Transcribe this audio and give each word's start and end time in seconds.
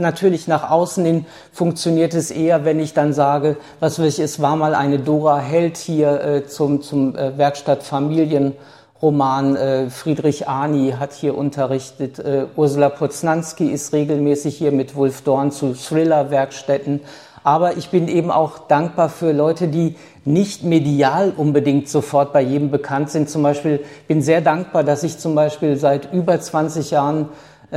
Natürlich 0.00 0.48
nach 0.48 0.70
außen 0.70 1.04
hin 1.04 1.26
funktioniert 1.52 2.14
es 2.14 2.30
eher, 2.30 2.64
wenn 2.64 2.80
ich 2.80 2.94
dann 2.94 3.12
sage, 3.12 3.58
was 3.80 3.98
will 3.98 4.06
ich, 4.06 4.18
es 4.18 4.40
war 4.40 4.56
mal 4.56 4.74
eine 4.74 4.98
Dora 4.98 5.38
Held 5.38 5.76
hier 5.76 6.24
äh, 6.24 6.46
zum, 6.46 6.80
zum 6.80 7.14
äh, 7.14 7.36
Werkstatt 7.36 7.82
Familienroman. 7.82 9.56
Äh, 9.56 9.90
Friedrich 9.90 10.48
Arni 10.48 10.94
hat 10.98 11.12
hier 11.12 11.36
unterrichtet. 11.36 12.18
Äh, 12.18 12.46
Ursula 12.56 12.88
Poznanski 12.88 13.68
ist 13.68 13.92
regelmäßig 13.92 14.56
hier 14.56 14.72
mit 14.72 14.96
Wolf 14.96 15.20
Dorn 15.20 15.52
zu 15.52 15.74
Thriller-Werkstätten. 15.74 17.00
Aber 17.42 17.76
ich 17.76 17.88
bin 17.90 18.08
eben 18.08 18.30
auch 18.30 18.58
dankbar 18.58 19.08
für 19.08 19.32
Leute, 19.32 19.68
die 19.68 19.96
nicht 20.24 20.62
medial 20.62 21.32
unbedingt 21.36 21.88
sofort 21.88 22.32
bei 22.32 22.42
jedem 22.42 22.70
bekannt 22.70 23.10
sind. 23.10 23.30
Zum 23.30 23.42
Beispiel 23.42 23.80
bin 24.08 24.20
sehr 24.20 24.40
dankbar, 24.40 24.84
dass 24.84 25.02
ich 25.02 25.18
zum 25.18 25.34
Beispiel 25.34 25.76
seit 25.76 26.12
über 26.12 26.38
20 26.38 26.90
Jahren 26.90 27.28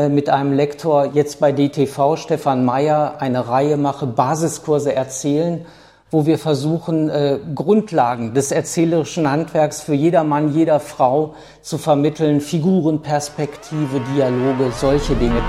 mit 0.10 0.30
einem 0.30 0.54
Lektor 0.54 1.12
jetzt 1.14 1.40
bei 1.40 1.52
DTV, 1.52 2.18
Stefan 2.18 2.66
Meyer, 2.66 3.16
eine 3.20 3.48
Reihe 3.48 3.78
mache, 3.78 4.08
Basiskurse 4.08 4.94
erzählen, 4.96 5.66
wo 6.14 6.28
wir 6.28 6.38
versuchen, 6.38 7.10
äh, 7.10 7.40
Grundlagen 7.56 8.36
des 8.36 8.52
erzählerischen 8.52 9.30
Handwerks 9.30 9.82
für 9.82 9.96
jedermann, 9.96 10.54
jeder 10.54 10.80
Frau 10.80 11.34
zu 11.64 11.80
vermitteln, 11.80 12.40
Figuren, 12.40 13.02
Perspektive, 13.02 14.00
Dialoge, 14.16 14.72
solche 14.80 15.16
Dinge. 15.16 15.42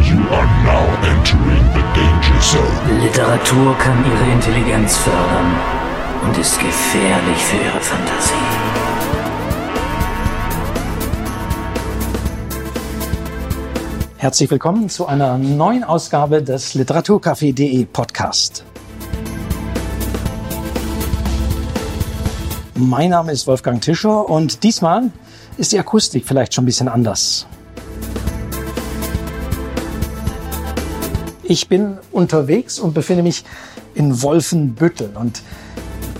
You 0.00 0.18
are 0.30 0.46
now 0.64 0.86
entering 1.10 1.64
the 1.74 1.82
danger 1.92 2.40
zone. 2.40 3.00
Literatur 3.02 3.76
kann 3.78 4.04
ihre 4.04 4.32
Intelligenz 4.32 4.96
fördern 4.98 5.58
und 6.24 6.38
ist 6.38 6.58
gefährlich 6.60 7.38
für 7.38 7.56
ihre 7.56 7.80
Fantasie. 7.80 8.61
Herzlich 14.22 14.52
willkommen 14.52 14.88
zu 14.88 15.06
einer 15.08 15.36
neuen 15.36 15.82
Ausgabe 15.82 16.44
des 16.44 16.74
Literaturcafé.de 16.74 17.84
Podcast. 17.86 18.64
Mein 22.76 23.10
Name 23.10 23.32
ist 23.32 23.48
Wolfgang 23.48 23.82
Tischer 23.82 24.30
und 24.30 24.62
diesmal 24.62 25.10
ist 25.56 25.72
die 25.72 25.78
Akustik 25.80 26.24
vielleicht 26.24 26.54
schon 26.54 26.62
ein 26.62 26.66
bisschen 26.66 26.86
anders. 26.86 27.48
Ich 31.42 31.68
bin 31.68 31.98
unterwegs 32.12 32.78
und 32.78 32.94
befinde 32.94 33.24
mich 33.24 33.42
in 33.96 34.22
Wolfenbüttel 34.22 35.16
und 35.16 35.42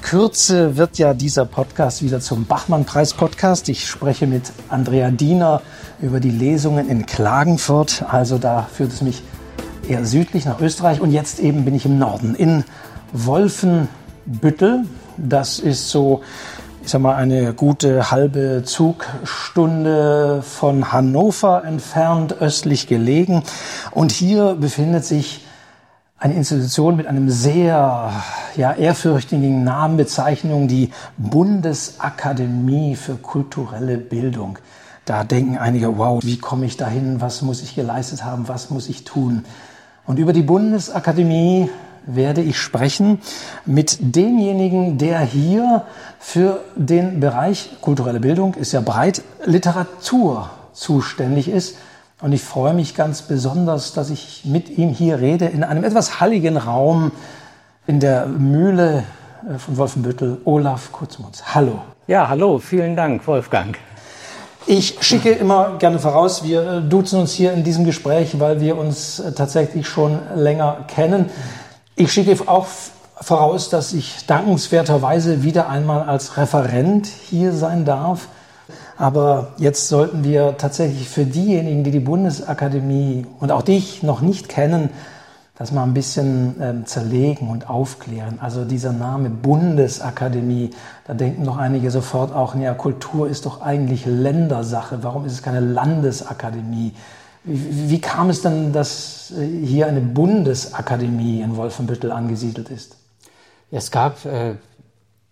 Kürze 0.02 0.76
wird 0.76 0.98
ja 0.98 1.14
dieser 1.14 1.44
Podcast 1.44 2.02
wieder 2.02 2.18
zum 2.18 2.46
Bachmann-Preis-Podcast. 2.46 3.68
Ich 3.68 3.86
spreche 3.86 4.26
mit 4.26 4.50
Andrea 4.68 5.12
Diener 5.12 5.62
über 6.02 6.20
die 6.20 6.30
Lesungen 6.30 6.88
in 6.90 7.06
Klagenfurt. 7.06 8.04
Also 8.08 8.36
da 8.36 8.68
führt 8.72 8.92
es 8.92 9.00
mich 9.00 9.22
eher 9.88 10.04
südlich 10.04 10.44
nach 10.44 10.60
Österreich. 10.60 11.00
Und 11.00 11.12
jetzt 11.12 11.38
eben 11.38 11.64
bin 11.64 11.74
ich 11.74 11.86
im 11.86 11.98
Norden 11.98 12.34
in 12.34 12.64
Wolfenbüttel. 13.12 14.84
Das 15.16 15.58
ist 15.58 15.88
so 15.88 16.22
ich 16.84 16.90
sag 16.90 17.00
mal, 17.00 17.14
eine 17.14 17.54
gute 17.54 18.10
halbe 18.10 18.64
Zugstunde 18.64 20.42
von 20.42 20.92
Hannover 20.92 21.62
entfernt, 21.64 22.40
östlich 22.40 22.88
gelegen. 22.88 23.44
Und 23.92 24.10
hier 24.10 24.56
befindet 24.58 25.04
sich 25.04 25.46
eine 26.18 26.34
Institution 26.34 26.96
mit 26.96 27.06
einem 27.06 27.30
sehr 27.30 28.12
ja, 28.56 28.72
ehrfürchtigen 28.72 29.62
Namenbezeichnung, 29.62 30.66
die 30.66 30.90
Bundesakademie 31.18 32.96
für 32.96 33.14
kulturelle 33.14 33.98
Bildung. 33.98 34.58
Da 35.04 35.24
denken 35.24 35.58
einige, 35.58 35.98
wow, 35.98 36.22
wie 36.22 36.38
komme 36.38 36.66
ich 36.66 36.76
dahin? 36.76 37.20
Was 37.20 37.42
muss 37.42 37.62
ich 37.62 37.74
geleistet 37.74 38.24
haben? 38.24 38.46
Was 38.48 38.70
muss 38.70 38.88
ich 38.88 39.04
tun? 39.04 39.44
Und 40.06 40.18
über 40.18 40.32
die 40.32 40.42
Bundesakademie 40.42 41.70
werde 42.06 42.40
ich 42.40 42.58
sprechen 42.58 43.20
mit 43.64 43.98
demjenigen, 44.00 44.98
der 44.98 45.20
hier 45.20 45.84
für 46.18 46.60
den 46.76 47.20
Bereich 47.20 47.70
kulturelle 47.80 48.20
Bildung, 48.20 48.54
ist 48.54 48.72
ja 48.72 48.80
breit, 48.80 49.22
Literatur 49.44 50.50
zuständig 50.72 51.48
ist. 51.48 51.76
Und 52.20 52.32
ich 52.32 52.42
freue 52.42 52.74
mich 52.74 52.94
ganz 52.94 53.22
besonders, 53.22 53.94
dass 53.94 54.10
ich 54.10 54.42
mit 54.44 54.70
ihm 54.70 54.90
hier 54.90 55.20
rede 55.20 55.46
in 55.46 55.64
einem 55.64 55.82
etwas 55.82 56.20
halligen 56.20 56.56
Raum 56.56 57.10
in 57.86 57.98
der 57.98 58.26
Mühle 58.26 59.02
äh, 59.48 59.58
von 59.58 59.76
Wolfenbüttel, 59.76 60.40
Olaf 60.44 60.92
Kurzmutz. 60.92 61.42
Hallo. 61.52 61.80
Ja, 62.06 62.28
hallo, 62.28 62.58
vielen 62.58 62.94
Dank, 62.94 63.26
Wolfgang. 63.26 63.76
Ich 64.66 64.96
schicke 65.00 65.30
immer 65.30 65.76
gerne 65.78 65.98
voraus, 65.98 66.44
wir 66.44 66.62
äh, 66.62 66.80
duzen 66.82 67.18
uns 67.18 67.32
hier 67.32 67.52
in 67.52 67.64
diesem 67.64 67.84
Gespräch, 67.84 68.38
weil 68.38 68.60
wir 68.60 68.78
uns 68.78 69.18
äh, 69.18 69.32
tatsächlich 69.32 69.88
schon 69.88 70.20
länger 70.36 70.84
kennen. 70.86 71.30
Ich 71.96 72.12
schicke 72.12 72.36
auch 72.48 72.66
voraus, 73.20 73.70
dass 73.70 73.92
ich 73.92 74.24
dankenswerterweise 74.26 75.42
wieder 75.42 75.68
einmal 75.68 76.08
als 76.08 76.36
Referent 76.36 77.06
hier 77.06 77.52
sein 77.52 77.84
darf. 77.84 78.28
Aber 78.96 79.54
jetzt 79.58 79.88
sollten 79.88 80.22
wir 80.22 80.56
tatsächlich 80.58 81.08
für 81.08 81.24
diejenigen, 81.24 81.82
die 81.82 81.90
die 81.90 82.00
Bundesakademie 82.00 83.26
und 83.40 83.50
auch 83.50 83.62
dich 83.62 84.04
noch 84.04 84.20
nicht 84.20 84.48
kennen, 84.48 84.90
das 85.56 85.70
mal 85.70 85.82
ein 85.82 85.94
bisschen 85.94 86.56
ähm, 86.60 86.86
zerlegen 86.86 87.48
und 87.48 87.68
aufklären. 87.68 88.38
Also 88.40 88.64
dieser 88.64 88.92
Name 88.92 89.28
Bundesakademie, 89.28 90.70
da 91.06 91.14
denken 91.14 91.44
doch 91.44 91.58
einige 91.58 91.90
sofort 91.90 92.34
auch, 92.34 92.54
ja, 92.54 92.72
Kultur 92.72 93.28
ist 93.28 93.44
doch 93.44 93.60
eigentlich 93.60 94.06
Ländersache. 94.06 95.02
Warum 95.02 95.26
ist 95.26 95.32
es 95.32 95.42
keine 95.42 95.60
Landesakademie? 95.60 96.94
Wie, 97.44 97.90
wie 97.90 98.00
kam 98.00 98.30
es 98.30 98.40
denn, 98.40 98.72
dass 98.72 99.32
äh, 99.36 99.66
hier 99.66 99.86
eine 99.86 100.00
Bundesakademie 100.00 101.42
in 101.42 101.56
Wolfenbüttel 101.56 102.12
angesiedelt 102.12 102.70
ist? 102.70 102.96
Es 103.70 103.90
gab 103.90 104.24
äh, 104.24 104.54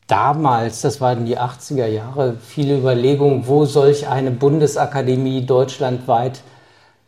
damals, 0.06 0.82
das 0.82 1.00
waren 1.00 1.24
die 1.24 1.38
80er 1.38 1.86
Jahre, 1.86 2.36
viele 2.40 2.76
Überlegungen, 2.76 3.46
wo 3.46 3.64
solch 3.64 4.08
eine 4.08 4.30
Bundesakademie 4.30 5.46
deutschlandweit 5.46 6.42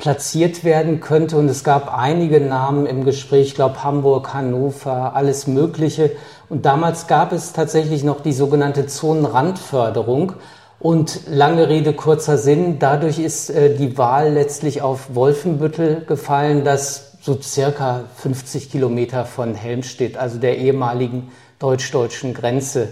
platziert 0.02 0.64
werden 0.64 0.98
könnte. 0.98 1.36
Und 1.38 1.48
es 1.48 1.62
gab 1.62 1.96
einige 1.96 2.40
Namen 2.40 2.86
im 2.86 3.04
Gespräch, 3.04 3.46
ich 3.46 3.54
glaube 3.54 3.84
Hamburg, 3.84 4.34
Hannover, 4.34 5.14
alles 5.14 5.46
Mögliche. 5.46 6.10
Und 6.48 6.66
damals 6.66 7.06
gab 7.06 7.32
es 7.32 7.52
tatsächlich 7.52 8.02
noch 8.02 8.20
die 8.20 8.32
sogenannte 8.32 8.88
Zonenrandförderung. 8.88 10.32
Und 10.80 11.20
lange 11.28 11.68
Rede, 11.68 11.92
kurzer 11.92 12.36
Sinn, 12.36 12.80
dadurch 12.80 13.20
ist 13.20 13.50
äh, 13.50 13.76
die 13.76 13.96
Wahl 13.96 14.32
letztlich 14.32 14.82
auf 14.82 15.14
Wolfenbüttel 15.14 16.04
gefallen, 16.04 16.64
das 16.64 17.12
so 17.20 17.40
circa 17.40 18.00
50 18.16 18.72
Kilometer 18.72 19.24
von 19.24 19.54
Helmstedt, 19.54 20.16
also 20.16 20.38
der 20.38 20.58
ehemaligen 20.58 21.30
deutsch-deutschen 21.60 22.34
Grenze 22.34 22.88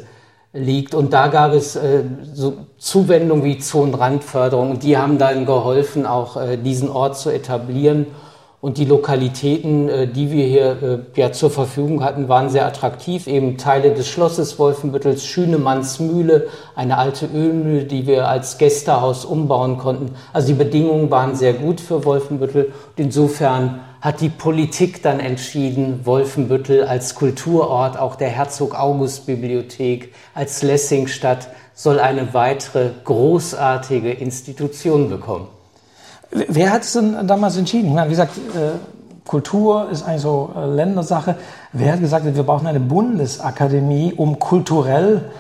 liegt. 0.52 0.94
Und 0.94 1.12
da 1.12 1.28
gab 1.28 1.52
es 1.52 1.76
äh, 1.76 2.02
so 2.34 2.66
Zuwendungen 2.78 3.44
wie 3.44 3.58
Zonenrandförderung 3.58 4.70
und 4.70 4.82
die 4.82 4.96
haben 4.96 5.18
dann 5.18 5.46
geholfen, 5.46 6.06
auch 6.06 6.36
äh, 6.36 6.56
diesen 6.56 6.88
Ort 6.88 7.18
zu 7.18 7.30
etablieren. 7.30 8.06
Und 8.62 8.76
die 8.76 8.84
Lokalitäten, 8.84 9.88
äh, 9.88 10.06
die 10.06 10.30
wir 10.30 10.44
hier 10.44 10.82
äh, 10.82 11.18
ja, 11.18 11.32
zur 11.32 11.50
Verfügung 11.50 12.04
hatten, 12.04 12.28
waren 12.28 12.50
sehr 12.50 12.66
attraktiv. 12.66 13.26
Eben 13.26 13.56
Teile 13.56 13.94
des 13.94 14.06
Schlosses 14.08 14.58
Wolfenbüttels, 14.58 15.24
Schünemannsmühle, 15.24 16.48
eine 16.74 16.98
alte 16.98 17.26
Ölmühle, 17.26 17.84
die 17.84 18.06
wir 18.06 18.28
als 18.28 18.58
Gästehaus 18.58 19.24
umbauen 19.24 19.78
konnten. 19.78 20.14
Also 20.34 20.48
die 20.48 20.58
Bedingungen 20.58 21.10
waren 21.10 21.36
sehr 21.36 21.54
gut 21.54 21.80
für 21.80 22.04
Wolfenbüttel. 22.04 22.66
Und 22.66 23.04
insofern 23.04 23.80
hat 24.02 24.20
die 24.20 24.28
Politik 24.28 25.02
dann 25.02 25.20
entschieden, 25.20 26.00
Wolfenbüttel 26.04 26.84
als 26.84 27.14
Kulturort, 27.14 27.98
auch 27.98 28.14
der 28.16 28.28
Herzog-August-Bibliothek, 28.28 30.12
als 30.34 30.62
Lessingstadt 30.62 31.48
soll 31.72 31.98
eine 31.98 32.34
weitere 32.34 32.90
großartige 33.04 34.10
Institution 34.10 35.08
bekommen. 35.08 35.48
Wer 36.30 36.72
hat 36.72 36.82
es 36.82 36.92
denn 36.92 37.26
damals 37.26 37.56
entschieden? 37.56 37.94
Meine, 37.94 38.06
wie 38.06 38.12
gesagt, 38.12 38.36
äh, 38.38 38.78
Kultur 39.26 39.88
ist 39.90 40.04
eigentlich 40.04 40.22
so 40.22 40.50
äh, 40.56 40.66
Ländersache. 40.66 41.36
Wer 41.72 41.92
hat 41.92 42.00
gesagt, 42.00 42.24
wir 42.24 42.42
brauchen 42.42 42.66
eine 42.66 42.80
Bundesakademie, 42.80 44.12
um 44.16 44.38
kulturell 44.38 45.30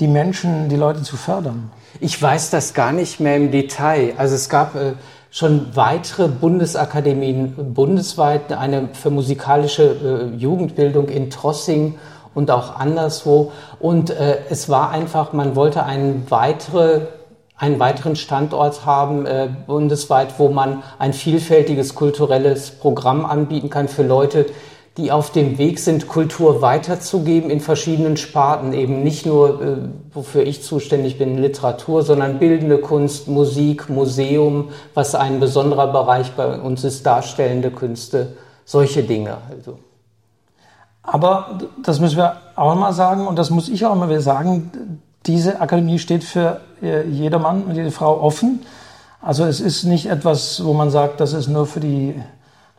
die 0.00 0.08
Menschen, 0.08 0.68
die 0.68 0.76
Leute 0.76 1.02
zu 1.02 1.16
fördern? 1.16 1.70
Ich 2.00 2.20
weiß 2.20 2.50
das 2.50 2.72
gar 2.72 2.92
nicht 2.92 3.20
mehr 3.20 3.36
im 3.36 3.50
Detail. 3.50 4.14
Also 4.16 4.34
es 4.34 4.48
gab 4.48 4.74
äh, 4.74 4.94
schon 5.30 5.74
weitere 5.74 6.28
Bundesakademien 6.28 7.74
bundesweit, 7.74 8.52
eine 8.52 8.88
für 8.92 9.10
musikalische 9.10 10.30
Jugendbildung 10.36 11.08
in 11.08 11.30
Trossing 11.30 11.94
und 12.34 12.50
auch 12.50 12.76
anderswo. 12.76 13.52
Und 13.80 14.10
äh, 14.10 14.38
es 14.50 14.68
war 14.68 14.90
einfach, 14.90 15.32
man 15.32 15.56
wollte 15.56 15.84
eine 15.84 16.22
weitere 16.28 17.02
einen 17.56 17.78
weiteren 17.78 18.16
Standort 18.16 18.86
haben 18.86 19.26
äh, 19.26 19.48
bundesweit, 19.66 20.38
wo 20.38 20.48
man 20.48 20.82
ein 20.98 21.12
vielfältiges 21.12 21.94
kulturelles 21.94 22.70
Programm 22.72 23.24
anbieten 23.24 23.70
kann 23.70 23.88
für 23.88 24.02
Leute, 24.02 24.46
die 24.96 25.10
auf 25.10 25.30
dem 25.30 25.56
Weg 25.56 25.78
sind, 25.78 26.06
Kultur 26.06 26.60
weiterzugeben 26.60 27.50
in 27.50 27.60
verschiedenen 27.60 28.16
Sparten. 28.16 28.72
Eben 28.72 29.02
nicht 29.02 29.24
nur, 29.24 29.62
äh, 29.62 29.76
wofür 30.12 30.42
ich 30.42 30.62
zuständig 30.62 31.18
bin, 31.18 31.38
Literatur, 31.38 32.02
sondern 32.02 32.38
bildende 32.38 32.78
Kunst, 32.78 33.28
Musik, 33.28 33.88
Museum, 33.88 34.68
was 34.92 35.14
ein 35.14 35.40
besonderer 35.40 35.86
Bereich 35.86 36.32
bei 36.32 36.60
uns 36.60 36.84
ist, 36.84 37.06
darstellende 37.06 37.70
Künste, 37.70 38.36
solche 38.64 39.02
Dinge. 39.02 39.38
Also. 39.50 39.78
Aber 41.02 41.58
das 41.82 41.98
müssen 42.00 42.18
wir 42.18 42.36
auch 42.54 42.74
mal 42.74 42.92
sagen 42.92 43.26
und 43.26 43.38
das 43.38 43.50
muss 43.50 43.68
ich 43.68 43.86
auch 43.86 43.94
mal 43.94 44.08
wieder 44.08 44.20
sagen, 44.20 45.00
diese 45.26 45.60
Akademie 45.60 45.98
steht 45.98 46.24
für 46.24 46.60
äh, 46.82 47.06
jedermann 47.08 47.62
und 47.64 47.74
jede 47.74 47.90
Frau 47.90 48.20
offen. 48.20 48.60
Also 49.20 49.44
es 49.44 49.60
ist 49.60 49.84
nicht 49.84 50.06
etwas, 50.06 50.64
wo 50.64 50.72
man 50.72 50.90
sagt, 50.90 51.20
das 51.20 51.32
ist 51.32 51.48
nur 51.48 51.66
für 51.66 51.80
die 51.80 52.14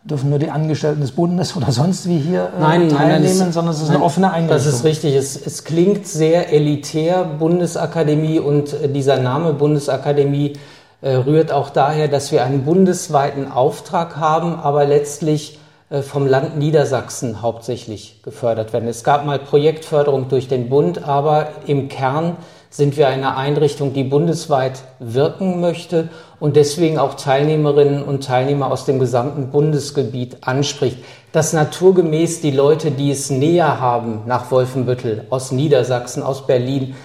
dürfen 0.03 0.29
nur 0.29 0.39
die 0.39 0.49
Angestellten 0.49 0.99
des 1.01 1.13
Bundes 1.13 1.55
oder 1.55 1.71
sonst 1.71 2.07
wie 2.09 2.19
hier 2.19 2.51
äh, 2.57 2.59
nein, 2.59 2.89
teilnehmen, 2.89 3.23
nein, 3.37 3.47
ist, 3.47 3.53
sondern 3.53 3.73
es 3.73 3.81
ist 3.81 3.87
nein, 3.87 3.97
eine 3.97 4.05
offene 4.05 4.31
Einrichtung. 4.31 4.57
Das 4.57 4.65
ist 4.65 4.83
richtig. 4.83 5.15
Es, 5.15 5.35
es, 5.37 5.63
klingt 5.63 6.07
sehr 6.07 6.51
elitär, 6.51 7.23
Bundesakademie, 7.23 8.39
und 8.39 8.73
äh, 8.73 8.89
dieser 8.89 9.19
Name 9.19 9.53
Bundesakademie 9.53 10.53
äh, 11.01 11.15
rührt 11.15 11.53
auch 11.53 11.69
daher, 11.69 12.09
dass 12.09 12.33
wir 12.33 12.43
einen 12.43 12.65
bundesweiten 12.65 13.49
Auftrag 13.49 14.17
haben, 14.17 14.55
aber 14.55 14.85
letztlich 14.85 15.59
vom 16.01 16.25
Land 16.25 16.57
Niedersachsen 16.57 17.41
hauptsächlich 17.41 18.21
gefördert 18.23 18.73
werden. 18.73 18.87
Es 18.87 19.03
gab 19.03 19.25
mal 19.25 19.37
Projektförderung 19.37 20.27
durch 20.29 20.47
den 20.47 20.69
Bund, 20.69 21.07
aber 21.07 21.49
im 21.67 21.89
Kern 21.89 22.37
sind 22.73 22.97
wir 22.97 23.07
eine 23.07 23.37
Einrichtung, 23.37 23.93
die 23.93 24.03
bundesweit 24.03 24.81
wirken 24.97 25.61
möchte 25.61 26.09
und 26.39 26.55
deswegen 26.55 26.97
auch 26.97 27.13
Teilnehmerinnen 27.13 28.01
und 28.01 28.23
Teilnehmer 28.23 28.71
aus 28.71 28.85
dem 28.85 28.97
gesamten 28.97 29.51
Bundesgebiet 29.51 30.37
anspricht. 30.41 30.97
Dass 31.31 31.53
naturgemäß 31.53 32.41
die 32.41 32.49
Leute, 32.49 32.89
die 32.89 33.11
es 33.11 33.29
näher 33.29 33.79
haben 33.79 34.21
nach 34.25 34.49
Wolfenbüttel, 34.49 35.25
aus 35.29 35.51
Niedersachsen, 35.51 36.23
aus 36.23 36.47
Berlin, 36.47 36.95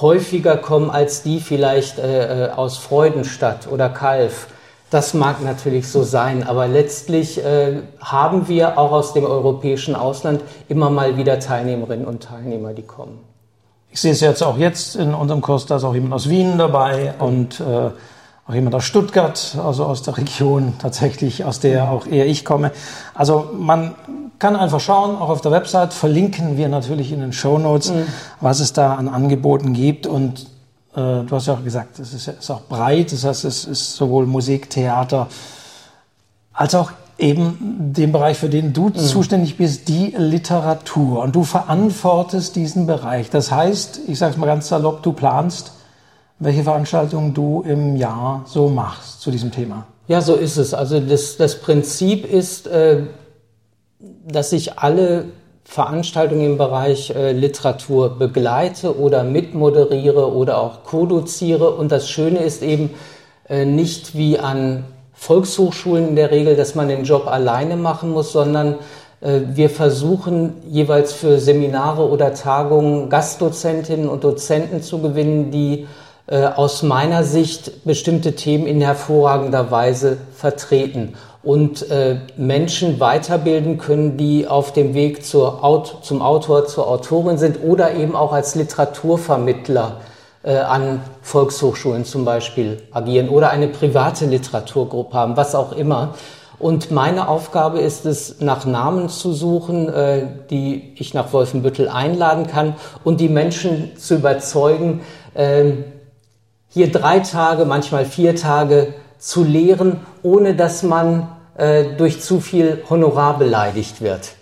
häufiger 0.00 0.56
kommen 0.56 0.88
als 0.88 1.22
die 1.22 1.40
vielleicht 1.40 1.98
äh, 1.98 2.46
äh 2.46 2.50
aus 2.52 2.78
Freudenstadt 2.78 3.68
oder 3.70 3.90
Kalf. 3.90 4.46
Das 4.90 5.14
mag 5.14 5.42
natürlich 5.42 5.86
so 5.88 6.02
sein, 6.02 6.42
aber 6.46 6.66
letztlich 6.66 7.44
äh, 7.44 7.82
haben 8.00 8.48
wir 8.48 8.76
auch 8.76 8.90
aus 8.90 9.12
dem 9.12 9.24
europäischen 9.24 9.94
Ausland 9.94 10.42
immer 10.68 10.90
mal 10.90 11.16
wieder 11.16 11.38
Teilnehmerinnen 11.38 12.06
und 12.06 12.24
Teilnehmer, 12.24 12.74
die 12.74 12.82
kommen. 12.82 13.18
Ich 13.92 14.00
sehe 14.00 14.12
es 14.12 14.20
jetzt 14.20 14.42
auch 14.42 14.58
jetzt 14.58 14.96
in 14.96 15.14
unserem 15.14 15.42
Kurs, 15.42 15.66
da 15.66 15.76
ist 15.76 15.84
auch 15.84 15.94
jemand 15.94 16.12
aus 16.14 16.28
Wien 16.28 16.58
dabei 16.58 17.14
und 17.20 17.60
äh, 17.60 17.90
auch 18.50 18.54
jemand 18.54 18.74
aus 18.74 18.84
Stuttgart, 18.84 19.56
also 19.64 19.84
aus 19.84 20.02
der 20.02 20.16
Region 20.16 20.74
tatsächlich, 20.80 21.44
aus 21.44 21.60
der 21.60 21.88
auch 21.90 22.06
eher 22.06 22.26
ich 22.26 22.44
komme. 22.44 22.72
Also 23.14 23.50
man 23.56 23.94
kann 24.40 24.56
einfach 24.56 24.80
schauen, 24.80 25.16
auch 25.16 25.28
auf 25.28 25.40
der 25.40 25.52
Website 25.52 25.92
verlinken 25.92 26.56
wir 26.56 26.68
natürlich 26.68 27.12
in 27.12 27.20
den 27.20 27.32
Show 27.32 27.58
Notes, 27.58 27.92
mhm. 27.92 28.06
was 28.40 28.58
es 28.58 28.72
da 28.72 28.94
an 28.94 29.08
Angeboten 29.08 29.72
gibt 29.72 30.08
und 30.08 30.46
äh, 30.94 31.24
du 31.24 31.28
hast 31.30 31.46
ja 31.46 31.54
auch 31.54 31.64
gesagt, 31.64 31.98
es 31.98 32.12
ist, 32.12 32.28
ist 32.28 32.50
auch 32.50 32.62
breit, 32.62 33.12
das 33.12 33.24
heißt, 33.24 33.44
es 33.44 33.64
ist 33.64 33.94
sowohl 33.94 34.26
Musik, 34.26 34.70
Theater 34.70 35.28
als 36.52 36.74
auch 36.74 36.92
eben 37.16 37.92
den 37.92 38.12
Bereich, 38.12 38.38
für 38.38 38.48
den 38.48 38.72
du 38.72 38.88
mhm. 38.88 38.94
zuständig 38.94 39.56
bist, 39.56 39.88
die 39.88 40.14
Literatur. 40.16 41.22
Und 41.22 41.34
du 41.34 41.44
verantwortest 41.44 42.56
diesen 42.56 42.86
Bereich. 42.86 43.30
Das 43.30 43.52
heißt, 43.52 44.00
ich 44.06 44.18
sage 44.18 44.32
es 44.32 44.38
mal 44.38 44.46
ganz 44.46 44.68
salopp, 44.68 45.02
du 45.02 45.12
planst, 45.12 45.72
welche 46.38 46.64
Veranstaltungen 46.64 47.34
du 47.34 47.62
im 47.62 47.96
Jahr 47.96 48.44
so 48.46 48.68
machst 48.68 49.20
zu 49.20 49.30
diesem 49.30 49.52
Thema. 49.52 49.86
Ja, 50.08 50.20
so 50.20 50.34
ist 50.34 50.56
es. 50.56 50.74
Also 50.74 50.98
das, 50.98 51.36
das 51.36 51.60
Prinzip 51.60 52.24
ist, 52.24 52.66
äh, 52.66 53.04
dass 54.26 54.52
ich 54.52 54.78
alle 54.78 55.26
Veranstaltungen 55.64 56.44
im 56.44 56.58
Bereich 56.58 57.10
äh, 57.10 57.32
Literatur 57.32 58.18
begleite 58.18 58.98
oder 58.98 59.22
mitmoderiere 59.22 60.32
oder 60.34 60.60
auch 60.60 60.84
koduziere. 60.84 61.70
Und 61.70 61.92
das 61.92 62.08
Schöne 62.08 62.40
ist 62.40 62.62
eben 62.62 62.90
äh, 63.48 63.64
nicht 63.64 64.16
wie 64.16 64.38
an 64.38 64.84
Volkshochschulen 65.12 66.08
in 66.08 66.16
der 66.16 66.30
Regel, 66.30 66.56
dass 66.56 66.74
man 66.74 66.88
den 66.88 67.04
Job 67.04 67.26
alleine 67.26 67.76
machen 67.76 68.10
muss, 68.10 68.32
sondern 68.32 68.76
äh, 69.20 69.40
wir 69.52 69.70
versuchen 69.70 70.54
jeweils 70.68 71.12
für 71.12 71.38
Seminare 71.38 72.08
oder 72.08 72.34
Tagungen 72.34 73.08
Gastdozentinnen 73.10 74.08
und 74.08 74.24
Dozenten 74.24 74.82
zu 74.82 75.00
gewinnen, 75.00 75.50
die 75.50 75.86
äh, 76.26 76.46
aus 76.46 76.82
meiner 76.82 77.22
Sicht 77.22 77.84
bestimmte 77.84 78.34
Themen 78.34 78.66
in 78.66 78.80
hervorragender 78.80 79.70
Weise 79.70 80.16
vertreten 80.34 81.14
und 81.42 81.90
äh, 81.90 82.20
Menschen 82.36 83.00
weiterbilden 83.00 83.78
können, 83.78 84.16
die 84.16 84.46
auf 84.46 84.72
dem 84.72 84.92
Weg 84.94 85.24
zur 85.24 85.64
Aut 85.64 85.98
zum 86.02 86.20
Autor, 86.20 86.66
zur 86.66 86.86
Autorin 86.86 87.38
sind 87.38 87.62
oder 87.62 87.94
eben 87.94 88.14
auch 88.14 88.32
als 88.32 88.54
Literaturvermittler 88.54 90.00
äh, 90.42 90.56
an 90.56 91.00
Volkshochschulen 91.22 92.04
zum 92.04 92.24
Beispiel 92.24 92.82
agieren 92.90 93.28
oder 93.30 93.50
eine 93.50 93.68
private 93.68 94.26
Literaturgruppe 94.26 95.14
haben, 95.14 95.36
was 95.36 95.54
auch 95.54 95.72
immer. 95.72 96.14
Und 96.58 96.90
meine 96.90 97.28
Aufgabe 97.28 97.80
ist 97.80 98.04
es, 98.04 98.40
nach 98.40 98.66
Namen 98.66 99.08
zu 99.08 99.32
suchen, 99.32 99.88
äh, 99.88 100.26
die 100.50 100.92
ich 100.96 101.14
nach 101.14 101.32
Wolfenbüttel 101.32 101.88
einladen 101.88 102.46
kann 102.46 102.74
und 103.02 103.18
die 103.18 103.30
Menschen 103.30 103.96
zu 103.96 104.16
überzeugen, 104.16 105.00
äh, 105.32 105.72
hier 106.68 106.92
drei 106.92 107.20
Tage, 107.20 107.64
manchmal 107.64 108.04
vier 108.04 108.36
Tage 108.36 108.94
zu 109.20 109.44
lehren, 109.44 110.00
ohne 110.22 110.56
dass 110.56 110.82
man 110.82 111.28
äh, 111.56 111.96
durch 111.96 112.20
zu 112.20 112.40
viel 112.40 112.82
Honorar 112.88 113.38
beleidigt 113.38 114.00
wird. 114.00 114.32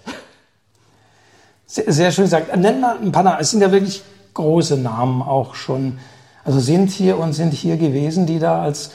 Sehr, 1.67 1.93
sehr 1.93 2.13
schön 2.13 2.25
gesagt. 2.25 2.57
Nenn 2.57 2.81
mal 2.81 2.97
ein 3.03 3.13
paar 3.13 3.25
Namen. 3.25 3.39
Es 3.41 3.51
sind 3.51 3.61
ja 3.61 3.71
wirklich 3.71 4.03
große 4.33 4.79
Namen 4.79 5.21
auch 5.21 5.55
schon, 5.55 5.99
also 6.45 6.61
sind 6.61 6.91
hier 6.91 7.19
und 7.19 7.33
sind 7.33 7.53
hier 7.53 7.77
gewesen, 7.77 8.25
die 8.25 8.39
da 8.39 8.63
als, 8.63 8.93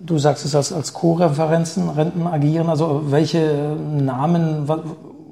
du 0.00 0.18
sagst 0.18 0.44
es 0.44 0.54
als, 0.54 0.72
als 0.72 0.94
Co-Referenzen 0.94 1.90
Renten 1.90 2.26
agieren. 2.26 2.70
Also 2.70 3.02
welche 3.12 3.76
Namen, 3.76 4.66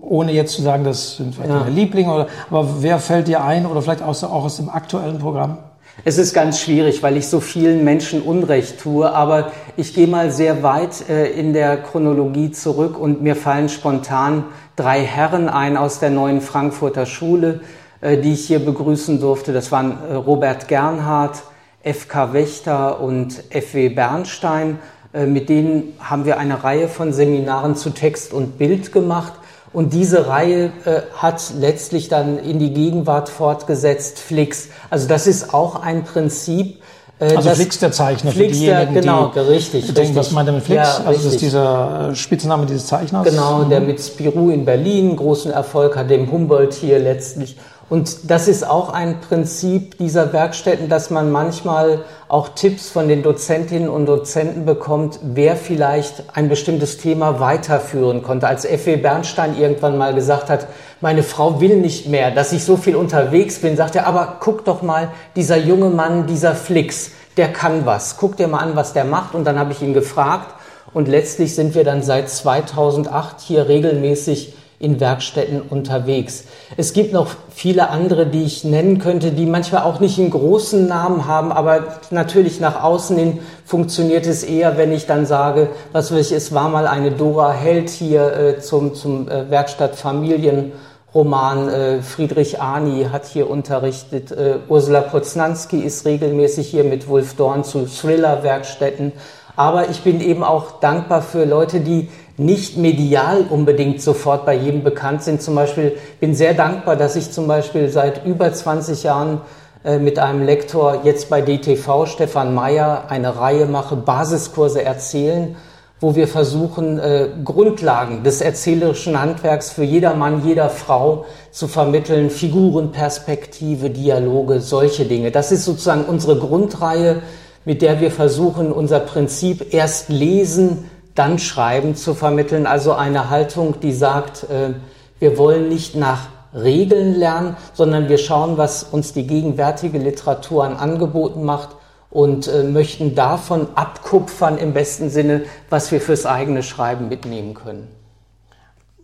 ohne 0.03 0.33
jetzt 0.33 0.55
zu 0.55 0.63
sagen, 0.63 0.85
das 0.85 1.17
sind 1.17 1.35
vielleicht 1.35 1.51
ja. 1.51 1.61
deine 1.61 1.71
Lieblinge, 1.71 2.13
oder, 2.13 2.27
aber 2.51 2.83
wer 2.83 2.99
fällt 2.99 3.27
dir 3.27 3.43
ein 3.43 3.65
oder 3.67 3.81
vielleicht 3.81 4.03
auch, 4.03 4.23
auch 4.23 4.45
aus 4.45 4.57
dem 4.59 4.69
aktuellen 4.69 5.19
Programm? 5.19 5.59
Es 6.05 6.17
ist 6.17 6.33
ganz 6.33 6.61
schwierig, 6.61 7.03
weil 7.03 7.17
ich 7.17 7.27
so 7.27 7.41
vielen 7.41 7.83
Menschen 7.83 8.23
Unrecht 8.23 8.81
tue, 8.81 9.13
aber 9.13 9.51
ich 9.77 9.95
gehe 9.95 10.07
mal 10.07 10.31
sehr 10.31 10.63
weit 10.63 11.09
äh, 11.09 11.31
in 11.33 11.53
der 11.53 11.77
Chronologie 11.77 12.53
zurück 12.53 12.97
und 12.99 13.21
mir 13.21 13.35
fallen 13.35 13.69
spontan 13.69 14.45
drei 14.77 15.03
Herren 15.03 15.49
ein 15.49 15.77
aus 15.77 15.99
der 15.99 16.11
neuen 16.11 16.41
Frankfurter 16.41 17.05
Schule, 17.05 17.61
äh, 18.01 18.17
die 18.17 18.35
ich 18.35 18.47
hier 18.47 18.61
begrüßen 18.61 19.21
durfte. 19.21 19.53
Das 19.53 19.73
waren 19.73 19.99
äh, 20.09 20.15
Robert 20.15 20.69
Gernhardt, 20.69 21.43
FK 21.83 22.33
Wächter 22.33 23.01
und 23.01 23.43
FW 23.51 23.89
Bernstein. 23.89 24.79
Äh, 25.13 25.27
mit 25.27 25.49
denen 25.49 25.95
haben 25.99 26.25
wir 26.25 26.39
eine 26.39 26.63
Reihe 26.63 26.87
von 26.87 27.13
Seminaren 27.13 27.75
zu 27.75 27.91
Text 27.91 28.33
und 28.33 28.57
Bild 28.57 28.93
gemacht. 28.93 29.33
Und 29.73 29.93
diese 29.93 30.29
Reihe 30.29 30.73
äh, 30.85 31.03
hat 31.15 31.53
letztlich 31.59 32.09
dann 32.09 32.39
in 32.39 32.59
die 32.59 32.73
Gegenwart 32.73 33.29
fortgesetzt, 33.29 34.19
Flix. 34.19 34.69
Also 34.91 35.09
das 35.09 35.27
ist 35.27 35.53
auch 35.53 35.83
ein 35.83 36.05
Prinzip. 36.05 36.81
Äh, 37.21 37.37
also 37.37 37.51
Flix 37.51 37.79
der 37.79 37.93
Zeichner 37.93 38.33
Flix 38.33 38.57
für 38.57 38.61
diejenigen, 38.61 38.95
der, 38.95 39.03
genau, 39.03 39.33
die 39.35 39.41
richtig, 39.41 39.85
denken, 39.87 39.99
richtig. 39.99 40.17
was 40.17 40.31
meint 40.31 40.49
er 40.49 40.55
mit 40.55 40.65
Flix? 40.65 40.83
Ja, 40.83 41.05
also 41.05 41.25
das 41.25 41.35
ist 41.35 41.43
dieser 41.43 42.11
äh, 42.11 42.15
Spitzname 42.15 42.65
dieses 42.67 42.87
Zeichners? 42.87 43.29
Genau, 43.29 43.65
der 43.65 43.81
mit 43.81 44.01
Spirou 44.01 44.51
in 44.51 44.65
Berlin 44.65 45.17
großen 45.17 45.51
Erfolg 45.51 45.97
hat, 45.97 46.09
dem 46.09 46.31
Humboldt 46.31 46.75
hier 46.75 46.99
letztlich 46.99 47.57
und 47.91 48.31
das 48.31 48.49
ist 48.49 48.69
auch 48.69 48.93
ein 48.93 49.21
Prinzip 49.21 49.97
dieser 49.97 50.33
Werkstätten, 50.35 50.91
dass 50.91 51.09
man 51.09 51.33
manchmal 51.33 52.05
auch 52.29 52.51
Tipps 52.51 52.91
von 52.91 53.09
den 53.09 53.23
Dozentinnen 53.23 53.89
und 53.89 54.05
Dozenten 54.05 54.67
bekommt, 54.67 55.21
wer 55.23 55.57
vielleicht 55.57 56.25
ein 56.37 56.51
bestimmtes 56.51 56.99
Thema 56.99 57.41
weiterführen 57.41 58.23
konnte. 58.23 58.47
Als 58.47 58.67
F.W. 58.67 58.97
Bernstein 58.97 59.59
irgendwann 59.59 59.97
mal 59.97 60.15
gesagt 60.15 60.51
hat, 60.51 60.67
meine 61.01 61.23
Frau 61.23 61.61
will 61.61 61.77
nicht 61.77 62.09
mehr, 62.09 62.31
dass 62.31 62.53
ich 62.53 62.63
so 62.63 62.77
viel 62.77 62.95
unterwegs 62.95 63.61
bin, 63.61 63.77
sagt 63.77 63.97
er, 63.97 64.07
aber 64.07 64.37
guck 64.41 64.67
doch 64.67 64.83
mal, 64.83 65.09
dieser 65.35 65.57
junge 65.57 65.89
Mann, 65.89 66.27
dieser 66.27 66.55
Flix, 66.55 67.13
der 67.39 67.53
kann 67.53 67.87
was. 67.87 68.19
Guck 68.19 68.37
dir 68.37 68.49
mal 68.49 68.59
an, 68.59 68.77
was 68.77 68.93
der 68.93 69.05
macht. 69.05 69.35
Und 69.35 69.45
dann 69.45 69.59
habe 69.59 69.73
ich 69.73 69.81
ihn 69.81 69.95
gefragt. 69.95 70.55
Und 70.93 71.09
letztlich 71.09 71.55
sind 71.55 71.75
wir 71.75 71.85
dann 71.85 72.03
seit 72.03 72.29
2008 72.29 73.41
hier 73.41 73.69
regelmäßig 73.69 74.55
in 74.81 75.01
Werkstätten 75.01 75.61
unterwegs. 75.61 76.45
Es 76.77 76.93
gibt 76.93 77.13
noch 77.13 77.29
viele 77.51 77.91
andere, 77.91 78.27
die 78.27 78.45
ich 78.45 78.63
nennen 78.63 78.99
könnte, 78.99 79.33
die 79.33 79.45
manchmal 79.45 79.83
auch 79.83 79.99
nicht 79.99 80.19
einen 80.19 80.31
großen 80.31 80.87
Namen 80.87 81.27
haben, 81.27 81.51
aber 81.51 81.99
natürlich 82.11 82.61
nach 82.61 82.85
außen 82.85 83.17
hin 83.17 83.41
funktioniert 83.65 84.27
es 84.27 84.45
eher, 84.45 84.79
wenn 84.79 84.93
ich 84.93 85.07
dann 85.07 85.27
sage, 85.27 85.71
was 85.93 86.13
weiß 86.13 86.31
ich, 86.31 86.37
es 86.37 86.55
war 86.55 86.69
mal 86.69 86.87
eine 86.87 87.11
Dora 87.11 87.51
Held 87.51 87.91
hier 87.91 88.33
äh, 88.33 88.61
zum, 88.61 88.95
zum 88.95 89.29
äh, 89.29 89.51
Werkstatt 89.51 89.97
Familienroman. 89.97 91.69
Äh, 91.69 92.03
Friedrich 92.03 92.61
Arni 92.61 93.09
hat 93.11 93.27
hier 93.27 93.51
unterrichtet. 93.51 94.31
Äh, 94.31 94.59
Ursula 94.69 95.01
Poznanski 95.01 95.81
ist 95.81 96.07
regelmäßig 96.07 96.69
hier 96.69 96.85
mit 96.85 97.09
Wolf 97.09 97.35
Dorn 97.35 97.65
zu 97.65 97.87
Thriller-Werkstätten. 97.87 99.13
Aber 99.57 99.91
ich 99.91 100.03
bin 100.03 100.21
eben 100.21 100.45
auch 100.45 100.79
dankbar 100.79 101.21
für 101.21 101.45
Leute, 101.45 101.81
die 101.81 102.09
nicht 102.39 102.77
medial 102.77 103.45
unbedingt 103.51 104.01
sofort 104.01 104.47
bei 104.47 104.55
jedem 104.55 104.85
bekannt 104.85 105.23
sind. 105.23 105.43
Zum 105.43 105.55
Beispiel 105.55 105.97
bin 106.21 106.35
sehr 106.35 106.55
dankbar, 106.55 106.97
dass 106.97 107.17
ich 107.17 107.33
zum 107.33 107.49
Beispiel 107.49 107.89
seit 107.89 108.25
über 108.25 108.53
20 108.53 109.03
Jahren 109.03 109.41
äh, 109.85 109.99
mit 109.99 110.19
einem 110.19 110.45
Lektor 110.45 111.01
jetzt 111.05 111.29
bei 111.29 111.41
DTV, 111.41 112.07
Stefan 112.07 112.55
Meyer, 112.55 113.07
eine 113.09 113.37
Reihe 113.37 113.67
mache, 113.67 113.97
Basiskurse 113.97 114.85
erzählen, 114.85 115.57
wo 116.01 116.15
wir 116.15 116.29
versuchen, 116.29 117.01
äh, 117.01 117.29
Grundlagen 117.45 118.23
des 118.23 118.41
erzählerischen 118.41 119.21
Handwerks 119.21 119.71
für 119.71 119.83
jeder 119.83 120.15
Mann, 120.15 120.47
jeder 120.47 120.71
Frau 120.71 121.25
zu 121.51 121.67
vermitteln, 121.67 122.31
Figurenperspektive, 122.31 123.91
Dialoge, 123.91 124.61
solche 124.61 125.07
Dinge. 125.07 125.33
Das 125.33 125.51
ist 125.51 125.65
sozusagen 125.65 126.05
unsere 126.05 126.39
Grundreihe, 126.39 127.23
mit 127.65 127.83
der 127.83 128.01
wir 128.01 128.13
versuchen, 128.13 128.71
unser 128.71 129.01
Prinzip 129.01 129.75
erst 129.75 130.09
lesen, 130.09 130.89
dann 131.19 131.39
schreiben 131.39 131.97
zu 131.97 132.15
vermitteln. 132.15 132.67
Also 132.67 132.93
eine 132.93 133.31
Haltung, 133.31 133.81
die 133.81 133.93
sagt, 133.93 134.45
äh, 134.45 134.75
wir 135.19 135.37
wollen 135.37 135.69
nicht 135.69 135.97
nach 135.97 136.29
Regeln 136.55 137.15
lernen, 137.15 137.57
sondern 137.75 138.09
wir 138.09 138.19
schauen, 138.19 138.57
was 138.57 138.85
uns 138.85 139.13
die 139.13 139.27
gegenwärtige 139.27 139.99
Literatur 139.99 140.65
an 140.65 140.77
Angeboten 140.77 141.45
macht 141.45 141.71
und 142.11 142.49
äh, 142.49 142.63
möchten 142.63 143.15
davon 143.15 143.69
abkupfern 143.75 144.57
im 144.57 144.73
besten 144.73 145.11
Sinne, 145.11 145.43
was 145.69 145.93
wir 145.93 146.01
fürs 146.01 146.25
eigene 146.25 146.63
Schreiben 146.63 147.09
mitnehmen 147.09 147.55
können. 147.55 147.89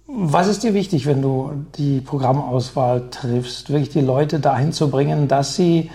Was 0.06 0.49
ist 0.49 0.62
dir 0.62 0.75
wichtig, 0.75 1.06
wenn 1.06 1.23
du 1.23 1.64
die 1.76 2.00
Programmauswahl 2.00 3.11
triffst, 3.11 3.71
wirklich 3.71 3.90
die 3.90 4.00
Leute 4.00 4.38
dahin 4.38 4.73
zu 4.73 4.90
bringen, 4.90 5.28
dass 5.28 5.56
sie 5.56 5.90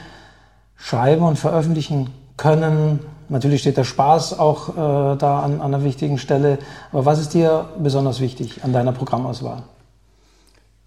schreiben 0.75 1.23
und 1.23 1.37
veröffentlichen 1.37 2.09
können? 2.35 2.99
Natürlich 3.29 3.61
steht 3.61 3.77
der 3.77 3.83
Spaß 3.83 4.39
auch 4.39 4.69
äh, 4.69 4.73
da 5.17 5.39
an, 5.39 5.61
an 5.61 5.73
einer 5.73 5.83
wichtigen 5.83 6.17
Stelle. 6.17 6.57
Aber 6.91 7.05
was 7.05 7.19
ist 7.19 7.33
dir 7.33 7.69
besonders 7.77 8.19
wichtig 8.19 8.63
an 8.63 8.73
deiner 8.73 8.91
Programmauswahl? 8.91 9.63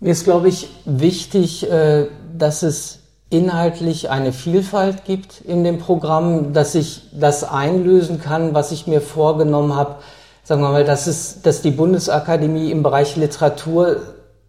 Mir 0.00 0.10
ist, 0.10 0.24
glaube 0.24 0.48
ich, 0.48 0.68
wichtig, 0.84 1.70
äh, 1.70 2.06
dass 2.36 2.64
es 2.64 2.98
inhaltlich 3.30 4.10
eine 4.10 4.32
Vielfalt 4.32 5.04
gibt 5.04 5.40
in 5.40 5.62
dem 5.62 5.78
Programm, 5.78 6.52
dass 6.52 6.74
ich 6.74 7.02
das 7.12 7.44
einlösen 7.44 8.20
kann, 8.20 8.52
was 8.52 8.72
ich 8.72 8.86
mir 8.86 9.00
vorgenommen 9.00 9.74
habe. 9.76 9.96
Sagen 10.42 10.60
wir 10.60 10.70
mal, 10.70 10.84
dass, 10.84 11.06
es, 11.06 11.42
dass 11.42 11.62
die 11.62 11.70
Bundesakademie 11.70 12.72
im 12.72 12.82
Bereich 12.82 13.16
Literatur 13.16 13.98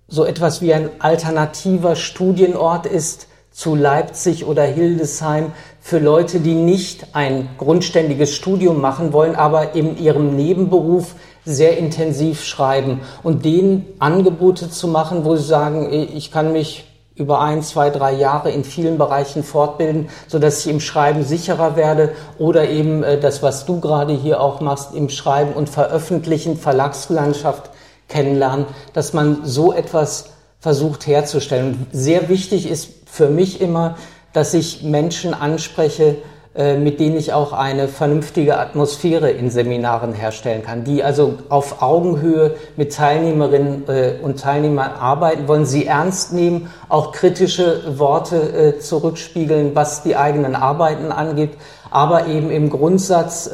so 0.07 0.25
etwas 0.25 0.61
wie 0.61 0.73
ein 0.73 0.89
alternativer 0.99 1.95
Studienort 1.95 2.87
ist 2.87 3.27
zu 3.53 3.75
Leipzig 3.75 4.45
oder 4.45 4.63
Hildesheim 4.63 5.53
für 5.79 5.99
Leute, 5.99 6.39
die 6.39 6.55
nicht 6.55 7.07
ein 7.13 7.49
grundständiges 7.57 8.35
Studium 8.35 8.81
machen 8.81 9.13
wollen, 9.13 9.35
aber 9.35 9.75
in 9.75 9.97
ihrem 9.97 10.35
Nebenberuf 10.35 11.15
sehr 11.45 11.77
intensiv 11.77 12.43
schreiben 12.43 13.01
und 13.21 13.45
denen 13.45 13.85
Angebote 13.99 14.69
zu 14.69 14.87
machen, 14.87 15.23
wo 15.23 15.35
sie 15.35 15.43
sagen, 15.43 15.91
ich 15.91 16.31
kann 16.31 16.51
mich 16.51 16.85
über 17.15 17.41
ein, 17.41 17.61
zwei, 17.61 17.91
drei 17.91 18.13
Jahre 18.13 18.49
in 18.49 18.63
vielen 18.63 18.97
Bereichen 18.97 19.43
fortbilden, 19.43 20.09
so 20.27 20.39
dass 20.39 20.65
ich 20.65 20.71
im 20.71 20.79
Schreiben 20.79 21.23
sicherer 21.23 21.75
werde 21.75 22.13
oder 22.39 22.67
eben 22.69 23.03
äh, 23.03 23.19
das, 23.19 23.43
was 23.43 23.65
du 23.65 23.79
gerade 23.79 24.13
hier 24.13 24.41
auch 24.41 24.61
machst, 24.61 24.95
im 24.95 25.09
Schreiben 25.09 25.53
und 25.53 25.69
Veröffentlichen, 25.69 26.57
Verlagslandschaft 26.57 27.69
kennenlernen, 28.07 28.65
dass 28.93 29.13
man 29.13 29.41
so 29.43 29.73
etwas 29.73 30.31
versucht 30.59 31.05
herzustellen. 31.05 31.67
Und 31.67 31.87
sehr 31.91 32.29
wichtig 32.29 32.67
ist 32.67 33.02
für 33.13 33.29
mich 33.29 33.61
immer, 33.61 33.95
dass 34.33 34.55
ich 34.55 34.81
Menschen 34.81 35.35
anspreche, 35.35 36.15
äh, 36.55 36.77
mit 36.77 36.99
denen 36.99 37.15
ich 37.15 37.31
auch 37.31 37.53
eine 37.53 37.87
vernünftige 37.87 38.57
Atmosphäre 38.57 39.29
in 39.29 39.51
Seminaren 39.51 40.13
herstellen 40.13 40.63
kann, 40.63 40.83
die 40.83 41.03
also 41.03 41.35
auf 41.49 41.83
Augenhöhe 41.83 42.55
mit 42.75 42.95
Teilnehmerinnen 42.95 43.87
äh, 43.87 44.13
und 44.23 44.39
Teilnehmern 44.39 44.93
arbeiten 44.99 45.47
wollen, 45.47 45.67
sie 45.67 45.85
ernst 45.85 46.33
nehmen, 46.33 46.69
auch 46.89 47.11
kritische 47.11 47.99
Worte 47.99 48.35
äh, 48.35 48.79
zurückspiegeln, 48.79 49.75
was 49.75 50.01
die 50.01 50.15
eigenen 50.15 50.55
Arbeiten 50.55 51.11
angeht, 51.11 51.51
aber 51.91 52.25
eben 52.25 52.49
im 52.49 52.71
Grundsatz 52.71 53.47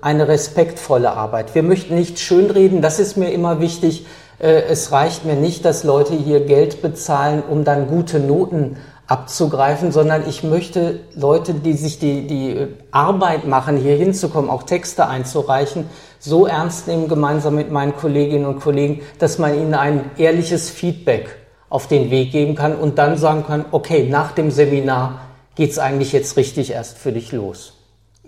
eine 0.00 0.26
respektvolle 0.26 1.12
Arbeit. 1.12 1.54
Wir 1.54 1.62
möchten 1.62 1.94
nicht 1.94 2.18
schönreden, 2.18 2.82
das 2.82 2.98
ist 2.98 3.16
mir 3.16 3.30
immer 3.30 3.60
wichtig. 3.60 4.06
Es 4.40 4.90
reicht 4.90 5.24
mir 5.24 5.36
nicht, 5.36 5.64
dass 5.64 5.84
Leute 5.84 6.12
hier 6.12 6.40
Geld 6.40 6.82
bezahlen, 6.82 7.44
um 7.48 7.62
dann 7.62 7.86
gute 7.86 8.18
Noten 8.18 8.76
abzugreifen, 9.06 9.92
sondern 9.92 10.28
ich 10.28 10.42
möchte 10.42 11.00
Leute, 11.14 11.54
die 11.54 11.74
sich 11.74 11.98
die, 11.98 12.26
die 12.26 12.66
Arbeit 12.90 13.46
machen, 13.46 13.76
hier 13.76 13.96
hinzukommen, 13.96 14.50
auch 14.50 14.64
Texte 14.64 15.06
einzureichen, 15.06 15.86
so 16.18 16.46
ernst 16.46 16.88
nehmen, 16.88 17.08
gemeinsam 17.08 17.54
mit 17.54 17.70
meinen 17.70 17.94
Kolleginnen 17.94 18.46
und 18.46 18.60
Kollegen, 18.60 19.00
dass 19.18 19.38
man 19.38 19.54
ihnen 19.54 19.74
ein 19.74 20.10
ehrliches 20.16 20.70
Feedback 20.70 21.36
auf 21.68 21.86
den 21.86 22.10
Weg 22.10 22.32
geben 22.32 22.54
kann 22.54 22.74
und 22.74 22.98
dann 22.98 23.16
sagen 23.16 23.44
kann, 23.46 23.64
okay, 23.70 24.08
nach 24.08 24.32
dem 24.32 24.50
Seminar 24.50 25.20
geht's 25.54 25.78
eigentlich 25.78 26.12
jetzt 26.12 26.36
richtig 26.36 26.72
erst 26.72 26.98
für 26.98 27.12
dich 27.12 27.32
los. 27.32 27.74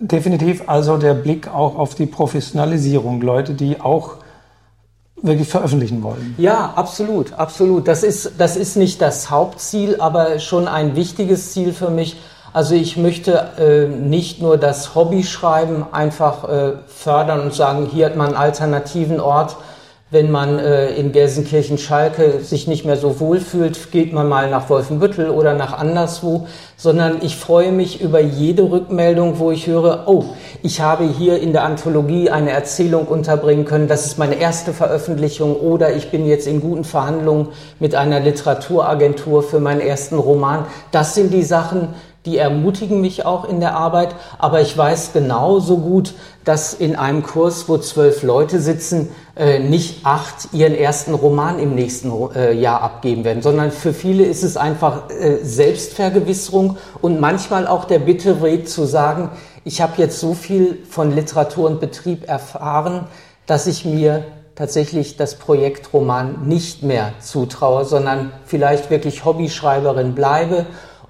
Definitiv 0.00 0.64
also 0.66 0.96
der 0.96 1.14
Blick 1.14 1.48
auch 1.48 1.76
auf 1.76 1.96
die 1.96 2.06
Professionalisierung. 2.06 3.20
Leute, 3.20 3.54
die 3.54 3.80
auch 3.80 4.18
wirklich 5.22 5.48
veröffentlichen 5.48 6.02
wollen. 6.02 6.34
Ja, 6.38 6.72
absolut, 6.76 7.32
absolut. 7.32 7.88
Das 7.88 8.02
ist, 8.02 8.32
das 8.38 8.56
ist 8.56 8.76
nicht 8.76 9.00
das 9.00 9.30
Hauptziel, 9.30 10.00
aber 10.00 10.38
schon 10.38 10.68
ein 10.68 10.96
wichtiges 10.96 11.52
Ziel 11.52 11.72
für 11.72 11.90
mich. 11.90 12.16
Also 12.52 12.74
ich 12.74 12.96
möchte 12.96 13.50
äh, 13.58 13.86
nicht 13.88 14.40
nur 14.40 14.56
das 14.56 14.94
Hobby-Schreiben 14.94 15.86
einfach 15.92 16.48
äh, 16.48 16.72
fördern 16.86 17.40
und 17.40 17.54
sagen, 17.54 17.88
hier 17.92 18.06
hat 18.06 18.16
man 18.16 18.28
einen 18.28 18.36
alternativen 18.36 19.20
Ort, 19.20 19.56
wenn 20.10 20.30
man 20.30 20.58
äh, 20.58 20.94
in 20.94 21.12
Gelsenkirchen-Schalke 21.12 22.40
sich 22.40 22.66
nicht 22.66 22.86
mehr 22.86 22.96
so 22.96 23.20
wohl 23.20 23.40
fühlt, 23.40 23.92
geht 23.92 24.14
man 24.14 24.26
mal 24.26 24.48
nach 24.48 24.70
Wolfenbüttel 24.70 25.28
oder 25.28 25.52
nach 25.52 25.76
anderswo, 25.76 26.46
sondern 26.78 27.18
ich 27.20 27.36
freue 27.36 27.72
mich 27.72 28.00
über 28.00 28.18
jede 28.18 28.70
Rückmeldung, 28.70 29.38
wo 29.38 29.50
ich 29.50 29.66
höre, 29.66 30.04
oh, 30.06 30.24
ich 30.62 30.80
habe 30.80 31.04
hier 31.04 31.38
in 31.38 31.52
der 31.52 31.64
Anthologie 31.64 32.30
eine 32.30 32.52
Erzählung 32.52 33.06
unterbringen 33.06 33.66
können, 33.66 33.86
das 33.86 34.06
ist 34.06 34.18
meine 34.18 34.36
erste 34.36 34.72
Veröffentlichung 34.72 35.54
oder 35.54 35.94
ich 35.94 36.10
bin 36.10 36.26
jetzt 36.26 36.46
in 36.46 36.62
guten 36.62 36.84
Verhandlungen 36.84 37.48
mit 37.78 37.94
einer 37.94 38.20
Literaturagentur 38.20 39.42
für 39.42 39.60
meinen 39.60 39.82
ersten 39.82 40.18
Roman. 40.18 40.64
Das 40.90 41.14
sind 41.14 41.34
die 41.34 41.42
Sachen, 41.42 41.88
die 42.28 42.36
ermutigen 42.36 43.00
mich 43.00 43.24
auch 43.24 43.48
in 43.48 43.58
der 43.58 43.74
Arbeit, 43.74 44.14
aber 44.38 44.60
ich 44.60 44.76
weiß 44.76 45.14
genauso 45.14 45.78
gut, 45.78 46.12
dass 46.44 46.74
in 46.74 46.94
einem 46.94 47.22
Kurs, 47.22 47.70
wo 47.70 47.78
zwölf 47.78 48.22
Leute 48.22 48.60
sitzen, 48.60 49.08
äh, 49.34 49.58
nicht 49.58 50.04
acht 50.04 50.52
ihren 50.52 50.74
ersten 50.74 51.14
Roman 51.14 51.58
im 51.58 51.74
nächsten 51.74 52.12
äh, 52.34 52.52
Jahr 52.52 52.82
abgeben 52.82 53.24
werden, 53.24 53.40
sondern 53.40 53.70
für 53.70 53.94
viele 53.94 54.24
ist 54.24 54.42
es 54.42 54.58
einfach 54.58 55.08
äh, 55.08 55.38
Selbstvergewisserung 55.42 56.76
und 57.00 57.18
manchmal 57.18 57.66
auch 57.66 57.86
der 57.86 58.00
bittere 58.00 58.42
Weg 58.42 58.68
zu 58.68 58.84
sagen, 58.84 59.30
ich 59.64 59.80
habe 59.80 59.94
jetzt 59.96 60.20
so 60.20 60.34
viel 60.34 60.78
von 60.88 61.14
Literatur 61.14 61.66
und 61.66 61.80
Betrieb 61.80 62.28
erfahren, 62.28 63.06
dass 63.46 63.66
ich 63.66 63.86
mir 63.86 64.24
tatsächlich 64.54 65.16
das 65.16 65.36
Projekt 65.36 65.94
Roman 65.94 66.46
nicht 66.46 66.82
mehr 66.82 67.12
zutraue, 67.20 67.86
sondern 67.86 68.32
vielleicht 68.44 68.90
wirklich 68.90 69.24
Hobbyschreiberin 69.24 70.14
bleibe 70.14 70.66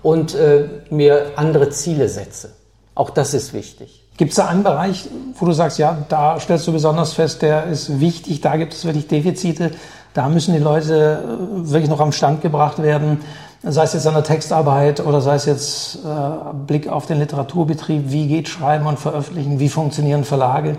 und 0.08 0.34
äh, 0.34 0.64
mir 0.88 1.32
andere 1.36 1.68
Ziele 1.68 2.08
setze. 2.08 2.52
Auch 2.94 3.10
das 3.10 3.34
ist 3.34 3.52
wichtig. 3.52 4.06
Gibt 4.16 4.30
es 4.30 4.36
da 4.36 4.46
einen 4.46 4.62
Bereich, 4.62 5.06
wo 5.38 5.44
du 5.44 5.52
sagst, 5.52 5.78
ja, 5.78 5.98
da 6.08 6.40
stellst 6.40 6.66
du 6.66 6.72
besonders 6.72 7.12
fest, 7.12 7.42
der 7.42 7.66
ist 7.66 8.00
wichtig, 8.00 8.40
da 8.40 8.56
gibt 8.56 8.72
es 8.72 8.86
wirklich 8.86 9.06
Defizite, 9.06 9.70
da 10.14 10.30
müssen 10.30 10.54
die 10.54 10.60
Leute 10.60 11.22
äh, 11.22 11.70
wirklich 11.70 11.90
noch 11.90 12.00
am 12.00 12.12
Stand 12.12 12.40
gebracht 12.40 12.82
werden, 12.82 13.20
sei 13.62 13.82
es 13.82 13.92
jetzt 13.92 14.06
an 14.06 14.14
der 14.14 14.24
Textarbeit 14.24 15.04
oder 15.04 15.20
sei 15.20 15.34
es 15.34 15.44
jetzt 15.44 15.96
äh, 15.96 16.54
Blick 16.66 16.88
auf 16.88 17.04
den 17.04 17.18
Literaturbetrieb, 17.18 18.04
wie 18.06 18.28
geht 18.28 18.48
Schreiben 18.48 18.86
und 18.86 18.98
Veröffentlichen, 18.98 19.60
wie 19.60 19.68
funktionieren 19.68 20.24
Verlage? 20.24 20.78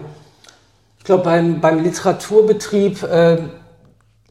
Ich 0.98 1.03
glaube, 1.03 1.24
beim, 1.24 1.62
beim 1.62 1.83
Literaturbetrieb 1.83 3.03
äh, 3.03 3.38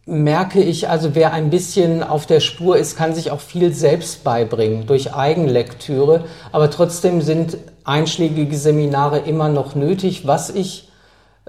merke 0.09 0.61
ich, 0.63 0.89
also 0.89 1.15
wer 1.15 1.33
ein 1.35 1.51
bisschen 1.51 2.03
auf 2.03 2.25
der 2.25 2.41
Spur 2.41 2.79
ist, 2.79 2.97
kann 2.97 3.15
sich 3.15 3.31
auch 3.31 3.41
viel 3.41 3.75
selbst 3.75 4.25
beibringen 4.25 4.87
durch 4.87 5.15
Eigenlektüre. 5.15 6.25
Aber 6.51 6.71
trotzdem 6.71 7.21
sind 7.21 7.59
einschlägige 7.85 8.57
Seminare 8.57 9.19
immer 9.19 9.51
noch 9.51 9.75
nötig, 9.75 10.27
was 10.27 10.49
ich 10.49 10.89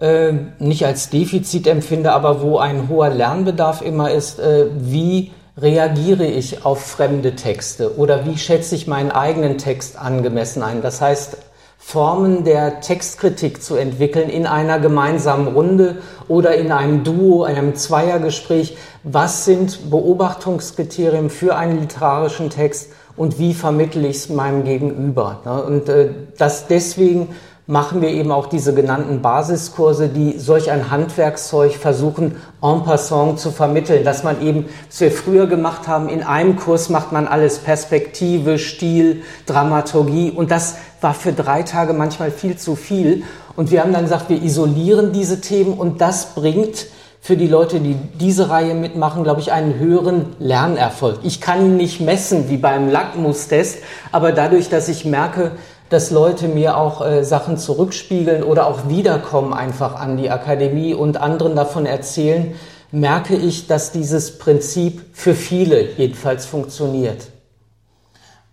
äh, 0.01 0.33
nicht 0.59 0.85
als 0.85 1.09
Defizit 1.09 1.67
empfinde, 1.67 2.11
aber 2.11 2.41
wo 2.41 2.57
ein 2.57 2.89
hoher 2.89 3.09
Lernbedarf 3.09 3.81
immer 3.81 4.11
ist, 4.11 4.39
äh, 4.39 4.65
wie 4.77 5.31
reagiere 5.57 6.25
ich 6.25 6.65
auf 6.65 6.81
fremde 6.81 7.35
Texte 7.35 7.97
oder 7.97 8.25
wie 8.25 8.37
schätze 8.37 8.75
ich 8.75 8.87
meinen 8.87 9.11
eigenen 9.11 9.57
Text 9.57 9.97
angemessen 9.97 10.63
ein. 10.63 10.81
Das 10.81 11.01
heißt, 11.01 11.37
Formen 11.81 12.43
der 12.43 12.81
Textkritik 12.81 13.63
zu 13.63 13.75
entwickeln 13.75 14.29
in 14.29 14.45
einer 14.45 14.79
gemeinsamen 14.79 15.47
Runde 15.47 15.97
oder 16.27 16.55
in 16.55 16.71
einem 16.71 17.03
Duo, 17.03 17.43
einem 17.43 17.73
Zweiergespräch. 17.73 18.77
Was 19.03 19.45
sind 19.45 19.89
Beobachtungskriterien 19.89 21.31
für 21.31 21.55
einen 21.55 21.79
literarischen 21.79 22.51
Text 22.51 22.91
und 23.15 23.39
wie 23.39 23.53
vermittle 23.53 24.07
ich 24.07 24.17
es 24.17 24.29
meinem 24.29 24.65
Gegenüber? 24.65 25.39
Und 25.65 25.89
äh, 25.89 26.09
das 26.37 26.67
deswegen 26.67 27.29
machen 27.69 28.01
wir 28.01 28.09
eben 28.09 28.31
auch 28.31 28.47
diese 28.47 28.73
genannten 28.73 29.21
Basiskurse, 29.21 30.07
die 30.09 30.39
solch 30.39 30.71
ein 30.71 30.89
Handwerkszeug 30.89 31.75
versuchen, 31.75 32.37
en 32.63 32.83
passant 32.83 33.39
zu 33.39 33.51
vermitteln, 33.51 34.03
dass 34.03 34.23
man 34.23 34.41
eben, 34.41 34.65
was 34.87 35.01
wir 35.01 35.11
früher 35.11 35.45
gemacht 35.45 35.87
haben, 35.87 36.09
in 36.09 36.23
einem 36.23 36.55
Kurs 36.55 36.89
macht 36.89 37.11
man 37.11 37.27
alles 37.27 37.59
Perspektive, 37.59 38.57
Stil, 38.57 39.21
Dramaturgie 39.45 40.31
und 40.31 40.49
das 40.49 40.77
war 40.99 41.13
für 41.13 41.31
drei 41.31 41.61
Tage 41.61 41.93
manchmal 41.93 42.31
viel 42.31 42.57
zu 42.57 42.75
viel. 42.75 43.21
Und 43.55 43.69
wir 43.69 43.81
haben 43.81 43.93
dann 43.93 44.03
gesagt, 44.03 44.29
wir 44.29 44.41
isolieren 44.41 45.11
diese 45.11 45.39
Themen 45.39 45.73
und 45.73 46.01
das 46.01 46.33
bringt 46.33 46.87
für 47.21 47.37
die 47.37 47.47
Leute, 47.47 47.79
die 47.79 47.95
diese 48.19 48.49
Reihe 48.49 48.73
mitmachen, 48.73 49.23
glaube 49.23 49.41
ich, 49.41 49.51
einen 49.51 49.77
höheren 49.77 50.35
Lernerfolg. 50.39 51.19
Ich 51.21 51.41
kann 51.41 51.63
ihn 51.63 51.77
nicht 51.77 52.01
messen 52.01 52.49
wie 52.49 52.57
beim 52.57 52.89
Lackmustest, 52.89 53.79
aber 54.11 54.31
dadurch, 54.31 54.69
dass 54.69 54.87
ich 54.87 55.05
merke, 55.05 55.51
dass 55.89 56.11
Leute 56.11 56.47
mir 56.47 56.77
auch 56.77 57.05
äh, 57.05 57.23
Sachen 57.23 57.57
zurückspiegeln 57.57 58.43
oder 58.43 58.67
auch 58.67 58.87
wiederkommen 58.87 59.53
einfach 59.53 59.95
an 59.95 60.17
die 60.17 60.29
Akademie 60.29 60.93
und 60.93 61.17
anderen 61.17 61.55
davon 61.55 61.85
erzählen, 61.85 62.53
merke 62.91 63.35
ich, 63.35 63.67
dass 63.67 63.91
dieses 63.91 64.37
Prinzip 64.37 65.01
für 65.13 65.35
viele 65.35 65.91
jedenfalls 65.97 66.45
funktioniert. 66.45 67.27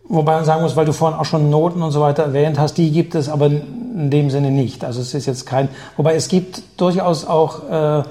Wobei 0.09 0.37
man 0.37 0.45
sagen 0.45 0.63
muss, 0.63 0.77
weil 0.77 0.87
du 0.87 0.93
vorhin 0.93 1.19
auch 1.19 1.25
schon 1.25 1.51
Noten 1.51 1.83
und 1.83 1.91
so 1.91 2.01
weiter 2.01 2.25
erwähnt 2.25 2.59
hast, 2.59 2.75
die 2.75 2.93
gibt 2.93 3.15
es 3.15 3.29
aber 3.29 3.47
in 3.47 4.11
dem 4.11 4.31
Sinne 4.31 4.51
nicht. 4.51 4.85
Also 4.85 5.01
es 5.01 5.15
ist 5.15 5.27
jetzt 5.27 5.47
kein, 5.47 5.69
wobei 5.97 6.15
es 6.15 6.29
gibt 6.29 6.63
durchaus 6.77 7.25
auch 7.25 7.69
äh, 7.69 8.03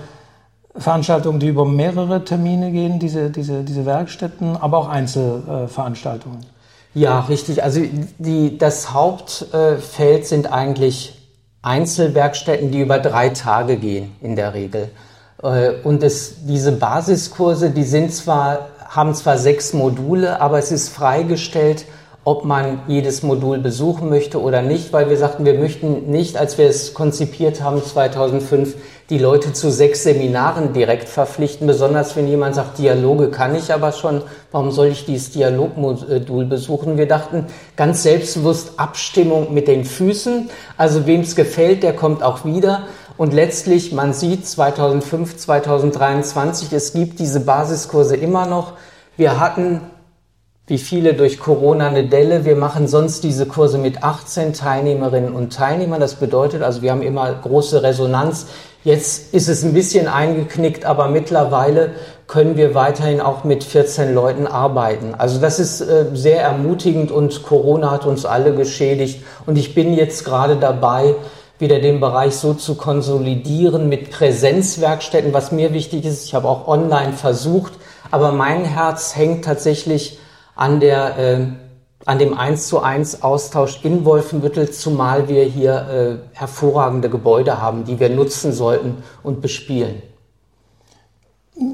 Veranstaltungen, 0.77 1.39
die 1.39 1.47
über 1.47 1.63
mehrere 1.65 2.25
Termine 2.25 2.71
gehen, 2.71 2.99
diese, 2.99 3.29
diese, 3.29 3.63
diese 3.63 3.85
Werkstätten, 3.85 4.57
aber 4.57 4.77
auch 4.77 4.89
Einzelveranstaltungen. 4.89 6.45
Ja, 6.95 7.19
richtig. 7.19 7.61
Also 7.61 7.81
die, 8.17 8.57
das 8.57 8.93
Hauptfeld 8.93 10.25
sind 10.25 10.51
eigentlich 10.51 11.21
Einzelwerkstätten, 11.61 12.71
die 12.71 12.79
über 12.79 12.99
drei 12.99 13.29
Tage 13.29 13.75
gehen 13.75 14.15
in 14.21 14.35
der 14.35 14.53
Regel. 14.53 14.89
Äh, 15.43 15.71
und 15.83 16.03
es, 16.03 16.45
diese 16.45 16.71
Basiskurse, 16.71 17.71
die 17.71 17.83
sind 17.83 18.13
zwar, 18.13 18.69
haben 18.87 19.13
zwar 19.13 19.37
sechs 19.37 19.73
Module, 19.73 20.39
aber 20.39 20.57
es 20.57 20.71
ist 20.71 20.89
freigestellt, 20.89 21.85
ob 22.23 22.45
man 22.45 22.79
jedes 22.87 23.23
Modul 23.23 23.59
besuchen 23.59 24.09
möchte 24.09 24.41
oder 24.41 24.61
nicht, 24.61 24.93
weil 24.93 25.09
wir 25.09 25.17
sagten, 25.17 25.45
wir 25.45 25.59
möchten 25.59 26.09
nicht, 26.09 26.37
als 26.37 26.57
wir 26.57 26.67
es 26.67 26.93
konzipiert 26.93 27.61
haben 27.61 27.83
2005, 27.83 28.73
die 29.09 29.19
Leute 29.19 29.53
zu 29.53 29.69
sechs 29.69 30.01
Seminaren 30.03 30.73
direkt 30.73 31.07
verpflichten, 31.07 31.67
besonders 31.67 32.15
wenn 32.15 32.27
jemand 32.27 32.55
sagt, 32.55 32.79
Dialoge 32.79 33.29
kann 33.29 33.53
ich 33.53 33.71
aber 33.71 33.91
schon, 33.91 34.23
warum 34.51 34.71
soll 34.71 34.87
ich 34.87 35.05
dieses 35.05 35.31
Dialogmodul 35.31 36.45
besuchen? 36.45 36.97
Wir 36.97 37.07
dachten 37.07 37.45
ganz 37.75 38.01
selbstbewusst 38.01 38.79
Abstimmung 38.79 39.53
mit 39.53 39.67
den 39.67 39.85
Füßen, 39.85 40.49
also 40.75 41.05
wem 41.05 41.21
es 41.21 41.35
gefällt, 41.35 41.83
der 41.83 41.93
kommt 41.93 42.23
auch 42.23 42.45
wieder. 42.45 42.83
Und 43.17 43.33
letztlich, 43.33 43.91
man 43.93 44.11
sieht 44.11 44.47
2005, 44.47 45.37
2023, 45.37 46.73
es 46.73 46.93
gibt 46.93 47.19
diese 47.19 47.41
Basiskurse 47.41 48.15
immer 48.15 48.47
noch. 48.47 48.73
Wir 49.17 49.39
hatten 49.39 49.81
wie 50.67 50.79
viele 50.79 51.13
durch 51.13 51.39
Corona 51.39 51.87
eine 51.87 52.07
Delle. 52.07 52.43
Wir 52.43 52.55
machen 52.55 52.87
sonst 52.87 53.23
diese 53.23 53.45
Kurse 53.45 53.77
mit 53.77 54.03
18 54.03 54.53
Teilnehmerinnen 54.53 55.33
und 55.33 55.53
Teilnehmern. 55.53 55.99
Das 55.99 56.15
bedeutet 56.15 56.63
also, 56.63 56.81
wir 56.81 56.91
haben 56.91 57.03
immer 57.03 57.31
große 57.33 57.83
Resonanz. 57.83 58.47
Jetzt 58.85 59.33
ist 59.33 59.49
es 59.49 59.63
ein 59.63 59.73
bisschen 59.73 60.07
eingeknickt, 60.07 60.85
aber 60.85 61.07
mittlerweile 61.07 61.93
können 62.27 62.55
wir 62.55 62.75
weiterhin 62.75 63.19
auch 63.19 63.43
mit 63.43 63.63
14 63.63 64.13
Leuten 64.13 64.45
arbeiten. 64.45 65.15
Also 65.17 65.41
das 65.41 65.59
ist 65.59 65.81
äh, 65.81 66.05
sehr 66.13 66.43
ermutigend 66.43 67.11
und 67.11 67.41
Corona 67.41 67.89
hat 67.89 68.05
uns 68.05 68.25
alle 68.25 68.53
geschädigt. 68.53 69.23
Und 69.47 69.57
ich 69.57 69.73
bin 69.73 69.95
jetzt 69.95 70.23
gerade 70.23 70.55
dabei, 70.57 71.15
wieder 71.57 71.79
den 71.79 71.99
Bereich 71.99 72.35
so 72.35 72.53
zu 72.53 72.75
konsolidieren 72.75 73.89
mit 73.89 74.11
Präsenzwerkstätten, 74.11 75.33
was 75.33 75.51
mir 75.51 75.73
wichtig 75.73 76.05
ist. 76.05 76.25
Ich 76.25 76.35
habe 76.35 76.47
auch 76.47 76.67
online 76.67 77.13
versucht, 77.13 77.73
aber 78.11 78.33
mein 78.33 78.65
Herz 78.65 79.15
hängt 79.15 79.45
tatsächlich 79.45 80.19
an 80.55 80.79
der 80.79 81.17
äh, 81.17 81.47
an 82.05 82.19
dem 82.19 82.37
1 82.37 82.67
zu 82.67 82.81
1 82.81 83.23
Austausch 83.23 83.83
in 83.83 84.05
Wolfenbüttel, 84.05 84.69
zumal 84.69 85.27
wir 85.27 85.43
hier 85.43 86.21
äh, 86.33 86.37
hervorragende 86.37 87.09
Gebäude 87.09 87.61
haben, 87.61 87.83
die 87.83 87.99
wir 87.99 88.09
nutzen 88.09 88.53
sollten 88.53 89.03
und 89.23 89.41
bespielen. 89.41 90.01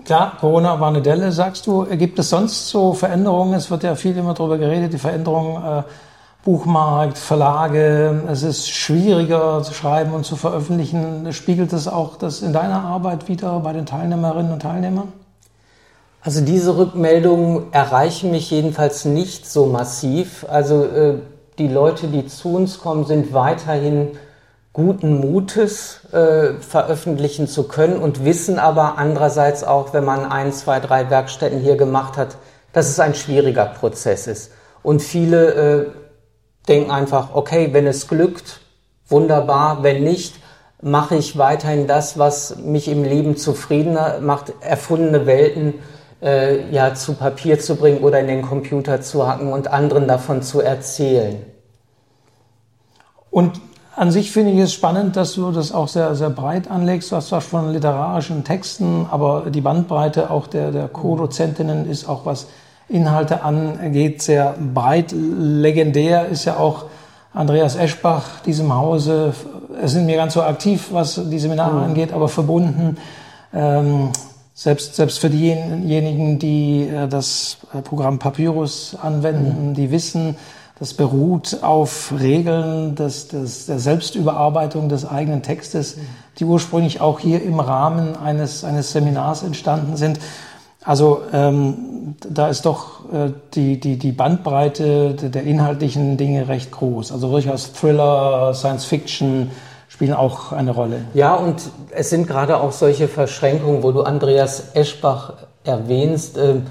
Klar, 0.06 0.38
Corona 0.40 0.80
war 0.80 0.90
eine 0.90 1.02
Delle, 1.02 1.32
sagst 1.32 1.68
du. 1.68 1.86
Gibt 1.86 2.20
es 2.20 2.30
sonst 2.30 2.70
so 2.70 2.94
Veränderungen? 2.94 3.56
Es 3.56 3.72
wird 3.72 3.84
ja 3.84 3.96
viel 3.96 4.16
immer 4.16 4.34
darüber 4.34 4.58
geredet, 4.58 4.94
die 4.94 5.00
Veränderungen 5.00 5.80
äh, 5.80 5.84
Buchmarkt, 6.44 7.18
Verlage. 7.18 8.24
Es 8.28 8.44
ist 8.44 8.70
schwieriger 8.70 9.62
zu 9.64 9.74
schreiben 9.74 10.14
und 10.14 10.26
zu 10.26 10.36
veröffentlichen. 10.36 11.34
Spiegelt 11.34 11.74
es 11.74 11.88
auch 11.88 12.16
das 12.16 12.42
in 12.42 12.54
deiner 12.54 12.84
Arbeit 12.84 13.28
wieder 13.28 13.60
bei 13.60 13.74
den 13.74 13.86
Teilnehmerinnen 13.86 14.54
und 14.54 14.62
Teilnehmern? 14.62 15.12
Also 16.24 16.42
diese 16.42 16.78
Rückmeldungen 16.78 17.74
erreichen 17.74 18.30
mich 18.30 18.52
jedenfalls 18.52 19.06
nicht 19.06 19.50
so 19.50 19.66
massiv. 19.66 20.46
Also 20.48 20.86
äh, 20.86 21.16
die 21.58 21.68
Leute, 21.68 22.08
die 22.08 22.28
zu 22.28 22.54
uns 22.54 22.80
kommen, 22.80 23.06
sind 23.06 23.34
weiterhin 23.34 24.12
guten 24.72 25.20
Mutes 25.20 26.06
äh, 26.14 26.54
veröffentlichen 26.62 27.48
zu 27.48 27.68
können 27.68 27.98
und 27.98 28.24
wissen 28.24 28.60
aber 28.60 28.98
andererseits 28.98 29.64
auch, 29.64 29.94
wenn 29.94 30.06
man 30.06 30.32
ein, 30.32 30.54
zwei, 30.54 30.80
drei 30.80 31.10
Werkstätten 31.10 31.60
hier 31.60 31.76
gemacht 31.76 32.18
hat, 32.18 32.38
dass 32.72 32.88
es 32.88 33.00
ein 33.00 33.16
schwieriger 33.16 33.66
Prozess 33.66 34.28
ist. 34.28 34.52
Und 34.84 35.02
viele 35.02 35.54
äh, 35.54 35.86
denken 36.68 36.92
einfach, 36.92 37.34
okay, 37.34 37.70
wenn 37.74 37.88
es 37.88 38.08
glückt, 38.08 38.62
wunderbar, 39.08 39.84
wenn 39.84 40.04
nicht, 40.04 40.36
mache 40.82 41.16
ich 41.16 41.38
weiterhin 41.38 41.88
das, 41.88 42.18
was 42.18 42.58
mich 42.58 42.88
im 42.88 43.04
Leben 43.04 43.38
zufriedener 43.38 44.20
macht, 44.22 44.54
erfundene 44.62 45.26
Welten 45.26 45.76
äh, 46.22 46.70
ja 46.72 46.94
zu 46.94 47.14
Papier 47.14 47.60
zu 47.60 47.76
bringen 47.76 48.00
oder 48.00 48.20
in 48.20 48.28
den 48.28 48.42
Computer 48.42 49.02
zu 49.02 49.28
hacken 49.28 49.52
und 49.52 49.68
anderen 49.68 50.08
davon 50.08 50.42
zu 50.42 50.62
erzählen. 50.62 51.38
Und 53.30 53.62
an 53.96 54.12
sich 54.12 54.32
finde 54.32 54.52
ich 54.52 54.60
es 54.60 54.74
spannend, 54.74 55.16
dass 55.16 55.34
du 55.34 55.52
das 55.52 55.72
auch 55.72 55.88
sehr, 55.88 56.16
sehr 56.16 56.30
breit 56.30 56.70
anlegst. 56.70 57.12
Du 57.12 57.16
hast 57.16 57.28
zwar 57.28 57.42
von 57.42 57.72
literarischen 57.72 58.44
Texten, 58.44 59.06
aber 59.10 59.48
die 59.50 59.62
Bandbreite 59.62 60.32
auch 60.32 60.48
der, 60.48 60.72
der 60.72 60.88
Co-Dozentinnen 60.88 61.90
ist 61.90 62.08
auch 62.08 62.26
was 62.26 62.48
Inhalte 62.88 63.44
angeht, 63.44 64.22
sehr 64.22 64.56
breit. 64.74 65.14
Legendär 65.14 66.28
ist 66.28 66.46
ja 66.46 66.58
auch 66.58 66.86
Andreas 67.34 67.76
Eschbach, 67.76 68.42
diesem 68.46 68.74
Hause. 68.76 69.34
Es 69.82 69.92
sind 69.92 70.06
mir 70.06 70.18
ganz 70.18 70.34
so 70.34 70.42
aktiv, 70.42 70.90
was 70.92 71.22
die 71.30 71.40
Seminare 71.40 71.78
mhm. 71.78 71.84
angeht, 71.84 72.14
aber 72.14 72.28
verbunden. 72.28 72.98
Ähm, 73.54 74.10
selbst, 74.54 74.96
selbst 74.96 75.20
für 75.20 75.30
diejenigen, 75.30 76.40
die 76.40 76.88
äh, 76.88 77.08
das 77.08 77.58
äh, 77.74 77.82
Programm 77.82 78.20
Papyrus 78.20 78.96
anwenden, 79.02 79.70
mhm. 79.70 79.74
die 79.74 79.92
wissen, 79.92 80.36
das 80.80 80.94
beruht 80.96 81.60
auf 81.62 82.12
Regeln 82.20 82.96
des, 82.96 83.28
des, 83.28 83.68
der 83.68 83.78
Selbstüberarbeitung 83.78 84.90
des 84.90 85.06
eigenen 85.06 85.44
Textes, 85.44 85.98
mhm. 85.98 86.02
die 86.40 86.46
ursprünglich 86.46 87.02
auch 87.02 87.20
hier 87.20 87.42
im 87.44 87.60
Rahmen 87.60 88.16
eines, 88.16 88.64
eines 88.64 88.92
Seminars 88.92 89.44
entstanden 89.44 89.96
sind. 89.96 90.20
Also 90.84 91.22
ähm, 91.32 92.16
da 92.28 92.48
ist 92.48 92.66
doch 92.66 93.12
äh, 93.14 93.32
die, 93.54 93.80
die, 93.80 93.98
die 93.98 94.12
Bandbreite 94.12 95.14
der 95.14 95.44
inhaltlichen 95.44 96.18
Dinge 96.18 96.48
recht 96.48 96.72
groß. 96.72 97.12
Also 97.12 97.30
durchaus 97.30 97.72
Thriller, 97.74 98.54
Science 98.56 98.86
Fiction, 98.86 99.52
spielen 99.92 100.14
auch 100.14 100.54
eine 100.54 100.72
Rolle. 100.72 101.04
Ja, 101.14 101.36
und 101.36 101.64
es 101.92 102.10
sind 102.10 102.26
gerade 102.26 102.62
auch 102.62 102.72
solche 102.72 103.10
Verschränkungen, 103.10 103.84
wo 103.84 103.92
du 103.92 104.04
Andreas 104.04 104.74
Eschbach 104.74 105.34
erwähnst. 105.66 106.38
Ähm, 106.38 106.66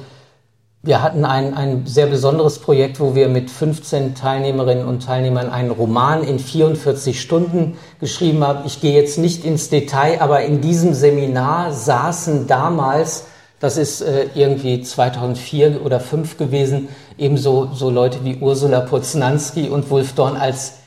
wir 0.83 1.03
hatten 1.03 1.27
ein, 1.27 1.53
ein 1.53 1.85
sehr 1.85 2.07
besonderes 2.07 2.61
Projekt, 2.61 2.99
wo 2.99 3.15
wir 3.15 3.29
mit 3.29 3.51
15 3.51 4.15
Teilnehmerinnen 4.15 4.87
und 4.87 5.05
Teilnehmern 5.05 5.51
einen 5.51 5.71
Roman 5.71 6.25
in 6.25 6.39
44 6.39 7.21
Stunden 7.21 7.77
geschrieben 8.01 8.43
haben. 8.43 8.65
Ich 8.65 8.81
gehe 8.81 8.95
jetzt 8.95 9.19
nicht 9.19 9.45
ins 9.45 9.69
Detail, 9.69 10.23
aber 10.23 10.41
in 10.41 10.63
diesem 10.63 10.95
Seminar 10.95 11.75
saßen 11.75 12.47
damals, 12.47 13.27
das 13.61 13.77
ist 13.77 14.01
äh, 14.01 14.29
irgendwie 14.35 14.81
2004 14.81 15.85
oder 15.85 15.99
2005 15.99 16.39
gewesen, 16.39 16.89
ebenso 17.19 17.69
so 17.75 17.91
Leute 17.91 18.25
wie 18.25 18.39
Ursula 18.39 18.81
Poznanski 18.81 19.69
und 19.69 19.91
Wolf 19.91 20.15
Dorn 20.15 20.39
als 20.39 20.80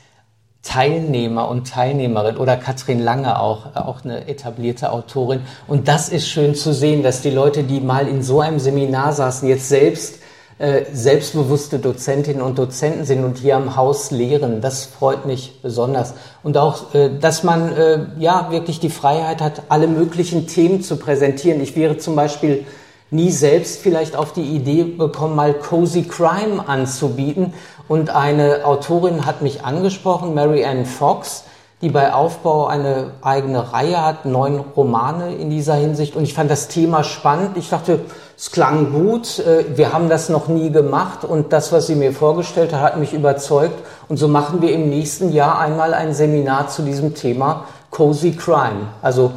Teilnehmer 0.64 1.48
und 1.48 1.68
Teilnehmerin 1.68 2.36
oder 2.38 2.56
Katrin 2.56 2.98
Lange 2.98 3.38
auch, 3.38 3.76
auch 3.76 4.04
eine 4.04 4.26
etablierte 4.26 4.90
Autorin. 4.90 5.40
Und 5.68 5.88
das 5.88 6.08
ist 6.08 6.26
schön 6.28 6.54
zu 6.54 6.72
sehen, 6.72 7.02
dass 7.02 7.22
die 7.22 7.30
Leute, 7.30 7.62
die 7.62 7.80
mal 7.80 8.08
in 8.08 8.22
so 8.22 8.40
einem 8.40 8.58
Seminar 8.58 9.12
saßen, 9.12 9.48
jetzt 9.48 9.68
selbst 9.68 10.18
äh, 10.56 10.84
selbstbewusste 10.92 11.80
Dozentinnen 11.80 12.40
und 12.40 12.58
Dozenten 12.58 13.04
sind 13.04 13.24
und 13.24 13.38
hier 13.38 13.56
am 13.56 13.74
Haus 13.74 14.12
lehren. 14.12 14.60
Das 14.60 14.84
freut 14.84 15.26
mich 15.26 15.60
besonders. 15.62 16.14
Und 16.44 16.56
auch, 16.56 16.94
äh, 16.94 17.10
dass 17.18 17.42
man 17.42 17.76
äh, 17.76 18.06
ja 18.18 18.48
wirklich 18.50 18.78
die 18.78 18.88
Freiheit 18.88 19.40
hat, 19.40 19.62
alle 19.68 19.88
möglichen 19.88 20.46
Themen 20.46 20.80
zu 20.80 20.96
präsentieren. 20.96 21.60
Ich 21.60 21.74
wäre 21.74 21.98
zum 21.98 22.14
Beispiel 22.14 22.64
nie 23.10 23.30
selbst 23.30 23.80
vielleicht 23.80 24.16
auf 24.16 24.32
die 24.32 24.42
Idee 24.42 24.84
bekommen, 24.84 25.34
mal 25.34 25.54
Cozy 25.54 26.02
Crime 26.02 26.68
anzubieten, 26.68 27.52
und 27.88 28.10
eine 28.10 28.64
Autorin 28.64 29.26
hat 29.26 29.42
mich 29.42 29.64
angesprochen, 29.64 30.34
Mary 30.34 30.64
Ann 30.64 30.86
Fox, 30.86 31.44
die 31.82 31.90
bei 31.90 32.14
Aufbau 32.14 32.66
eine 32.66 33.10
eigene 33.20 33.72
Reihe 33.72 34.02
hat, 34.02 34.24
neun 34.24 34.58
Romane 34.58 35.34
in 35.34 35.50
dieser 35.50 35.74
Hinsicht. 35.74 36.16
Und 36.16 36.22
ich 36.24 36.32
fand 36.32 36.50
das 36.50 36.68
Thema 36.68 37.04
spannend. 37.04 37.58
Ich 37.58 37.68
dachte, 37.68 38.00
es 38.38 38.50
klang 38.50 38.92
gut. 38.92 39.38
Äh, 39.40 39.76
wir 39.76 39.92
haben 39.92 40.08
das 40.08 40.30
noch 40.30 40.48
nie 40.48 40.70
gemacht 40.70 41.24
und 41.24 41.52
das, 41.52 41.72
was 41.72 41.86
sie 41.86 41.94
mir 41.94 42.12
vorgestellt 42.12 42.72
hat, 42.72 42.80
hat 42.80 42.96
mich 42.96 43.12
überzeugt. 43.12 43.78
Und 44.08 44.16
so 44.16 44.28
machen 44.28 44.62
wir 44.62 44.72
im 44.72 44.88
nächsten 44.88 45.30
Jahr 45.30 45.58
einmal 45.58 45.92
ein 45.92 46.14
Seminar 46.14 46.68
zu 46.68 46.82
diesem 46.82 47.14
Thema 47.14 47.64
Cozy 47.90 48.32
Crime. 48.32 48.88
Also 49.02 49.32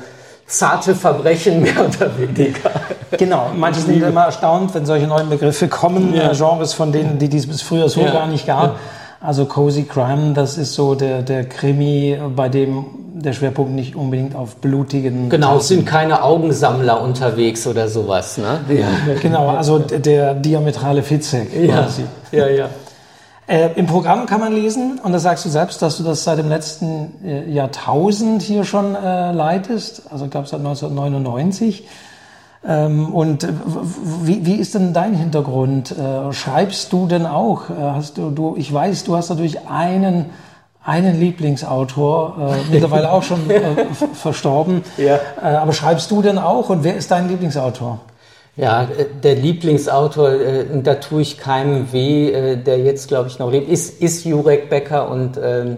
zarte 0.48 0.96
Verbrechen 0.96 1.62
mehr 1.62 1.86
oder 1.86 2.18
weniger. 2.18 2.72
Genau, 3.12 3.52
manche 3.56 3.82
sind 3.82 4.02
immer 4.02 4.26
erstaunt, 4.26 4.74
wenn 4.74 4.86
solche 4.86 5.08
neuen 5.08 5.30
Begriffe 5.30 5.68
kommen, 5.68 6.14
ja. 6.14 6.32
Äh, 6.32 6.36
Genres 6.36 6.74
von 6.74 6.92
denen, 6.92 7.20
die 7.20 7.36
es 7.38 7.48
bis 7.48 7.62
früher 7.62 7.90
so 7.90 8.02
ja. 8.02 8.12
gar 8.12 8.28
nicht 8.28 8.48
gab. 8.48 8.64
Ja. 8.64 8.76
Also 9.20 9.46
Cozy 9.46 9.84
Crime, 9.84 10.34
das 10.34 10.58
ist 10.58 10.74
so 10.74 10.96
der, 10.96 11.22
der 11.22 11.44
Krimi, 11.48 12.18
bei 12.36 12.50
dem 12.50 12.86
der 13.20 13.34
Schwerpunkt 13.34 13.72
nicht 13.72 13.96
unbedingt 13.96 14.36
auf 14.36 14.58
blutigen. 14.58 15.30
Genau, 15.30 15.58
es 15.58 15.70
sind 15.70 15.86
keine 15.86 16.24
Augensammler 16.24 17.02
unterwegs 17.02 17.66
oder 17.66 17.88
sowas, 17.88 18.38
ne? 18.38 18.60
Ja. 18.70 18.88
Genau, 19.22 19.50
also 19.50 19.80
der 19.80 20.36
diametrale 20.36 21.02
Fitzek 21.02 21.52
quasi. 21.52 22.04
Ja, 22.32 22.48
ja. 22.48 22.70
Äh, 23.48 23.70
Im 23.76 23.86
Programm 23.86 24.26
kann 24.26 24.42
man 24.42 24.54
lesen, 24.54 25.00
und 25.02 25.14
da 25.14 25.20
sagst 25.20 25.46
du 25.46 25.50
selbst, 25.50 25.82
dass 25.82 25.98
du 25.98 26.04
das 26.04 26.26
seit 26.26 26.38
dem 26.38 26.50
letzten 26.50 27.14
äh, 27.24 27.50
Jahrtausend 27.50 28.42
hier 28.42 28.66
schon 28.66 28.94
äh, 28.94 29.32
leitest, 29.32 30.04
also 30.12 30.28
gab 30.28 30.44
es 30.44 30.50
seit 30.50 30.60
1999. 30.60 31.88
Ähm, 32.68 33.14
und 33.14 33.48
wie, 34.24 34.46
wie 34.46 34.56
ist 34.56 34.76
denn 34.76 34.92
dein 34.92 35.14
Hintergrund? 35.14 35.96
Äh, 35.98 36.34
schreibst 36.34 36.92
du 36.92 37.08
denn 37.08 37.26
auch? 37.26 37.70
Äh, 37.70 37.74
hast 37.80 38.18
du, 38.18 38.32
du, 38.32 38.56
ich 38.58 38.74
weiß, 38.74 39.06
du 39.06 39.16
hast 39.16 39.30
natürlich 39.30 39.66
einen, 39.70 40.26
einen 40.84 41.18
Lieblingsautor, 41.18 42.54
äh, 42.70 42.72
mittlerweile 42.74 43.14
auch 43.14 43.24
schon 43.24 43.40
verstorben. 44.14 44.84
Ja. 44.98 45.20
aber 45.42 45.72
schreibst 45.72 46.12
du 46.12 46.22
denn 46.22 46.38
auch? 46.38 46.70
Und 46.70 46.84
wer 46.84 46.98
ist 46.98 47.12
dein 47.12 47.30
Lieblingsautor? 47.30 48.00
Ja, 48.58 48.84
äh, 48.84 49.06
der 49.24 49.36
Lieblingsautor, 49.36 50.32
äh, 50.32 50.65
da 50.82 50.96
tue 50.96 51.22
ich 51.22 51.38
keinem 51.38 51.93
weh, 51.93 52.32
äh, 52.32 52.58
der 52.58 52.80
jetzt, 52.80 53.08
glaube 53.08 53.30
ich, 53.30 53.38
noch 53.38 53.52
lebt, 53.52 53.70
ist, 53.70 54.02
ist 54.02 54.26
Jurek 54.26 54.70
Becker 54.70 55.10
und 55.10 55.39
ähm, 55.41 55.78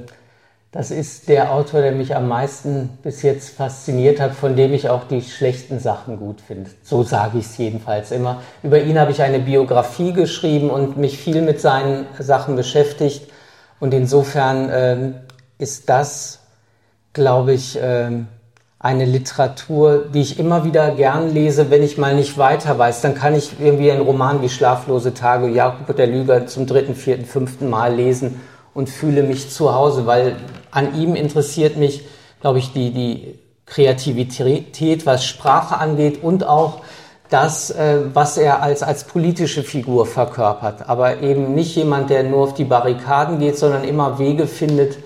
das 0.71 0.91
ist 0.91 1.27
der 1.27 1.51
Autor, 1.51 1.81
der 1.81 1.91
mich 1.91 2.15
am 2.15 2.27
meisten 2.27 2.89
bis 3.01 3.23
jetzt 3.23 3.49
fasziniert 3.49 4.19
hat, 4.19 4.33
von 4.35 4.55
dem 4.55 4.71
ich 4.71 4.87
auch 4.89 5.05
die 5.05 5.23
schlechten 5.23 5.79
Sachen 5.79 6.19
gut 6.19 6.41
finde. 6.41 6.69
So 6.83 7.01
sage 7.03 7.39
ich 7.39 7.45
es 7.45 7.57
jedenfalls 7.57 8.11
immer. 8.11 8.41
Über 8.61 8.79
ihn 8.79 8.99
habe 8.99 9.11
ich 9.11 9.23
eine 9.23 9.39
Biografie 9.39 10.13
geschrieben 10.13 10.69
und 10.69 10.95
mich 10.95 11.17
viel 11.17 11.41
mit 11.41 11.59
seinen 11.59 12.05
Sachen 12.19 12.55
beschäftigt. 12.55 13.31
Und 13.79 13.95
insofern 13.95 14.69
ähm, 14.71 15.15
ist 15.57 15.89
das, 15.89 16.41
glaube 17.13 17.53
ich, 17.53 17.79
ähm, 17.81 18.27
eine 18.81 19.03
Literatur, 19.03 20.05
die 20.13 20.21
ich 20.21 20.39
immer 20.39 20.63
wieder 20.63 20.91
gern 20.91 21.33
lese, 21.33 21.69
wenn 21.69 21.83
ich 21.83 21.97
mal 21.97 22.15
nicht 22.15 22.37
weiter 22.37 22.77
weiß. 22.77 23.01
Dann 23.01 23.13
kann 23.13 23.35
ich 23.35 23.59
irgendwie 23.59 23.91
einen 23.91 24.01
Roman 24.01 24.41
wie 24.41 24.47
Schlaflose 24.47 25.13
Tage, 25.13 25.49
Jakob 25.49 25.93
der 25.97 26.07
Lüger 26.07 26.47
zum 26.47 26.65
dritten, 26.65 26.95
vierten, 26.95 27.25
fünften 27.25 27.69
Mal 27.69 27.93
lesen 27.93 28.39
und 28.73 28.89
fühle 28.89 29.23
mich 29.23 29.49
zu 29.49 29.75
Hause, 29.75 30.05
weil 30.05 30.37
an 30.71 30.95
ihm 30.95 31.15
interessiert 31.15 31.75
mich, 31.75 32.05
glaube 32.39 32.59
ich, 32.59 32.71
die, 32.71 32.91
die 32.91 33.39
Kreativität, 33.65 35.05
was 35.05 35.25
Sprache 35.25 35.77
angeht 35.77 36.23
und 36.23 36.47
auch 36.47 36.81
das, 37.29 37.71
äh, 37.71 37.99
was 38.13 38.37
er 38.37 38.63
als, 38.63 38.81
als 38.81 39.03
politische 39.03 39.63
Figur 39.63 40.05
verkörpert. 40.05 40.87
Aber 40.87 41.21
eben 41.21 41.53
nicht 41.53 41.75
jemand, 41.75 42.09
der 42.09 42.23
nur 42.23 42.43
auf 42.43 42.53
die 42.53 42.63
Barrikaden 42.63 43.39
geht, 43.39 43.57
sondern 43.57 43.83
immer 43.83 44.19
Wege 44.19 44.47
findet, 44.47 44.97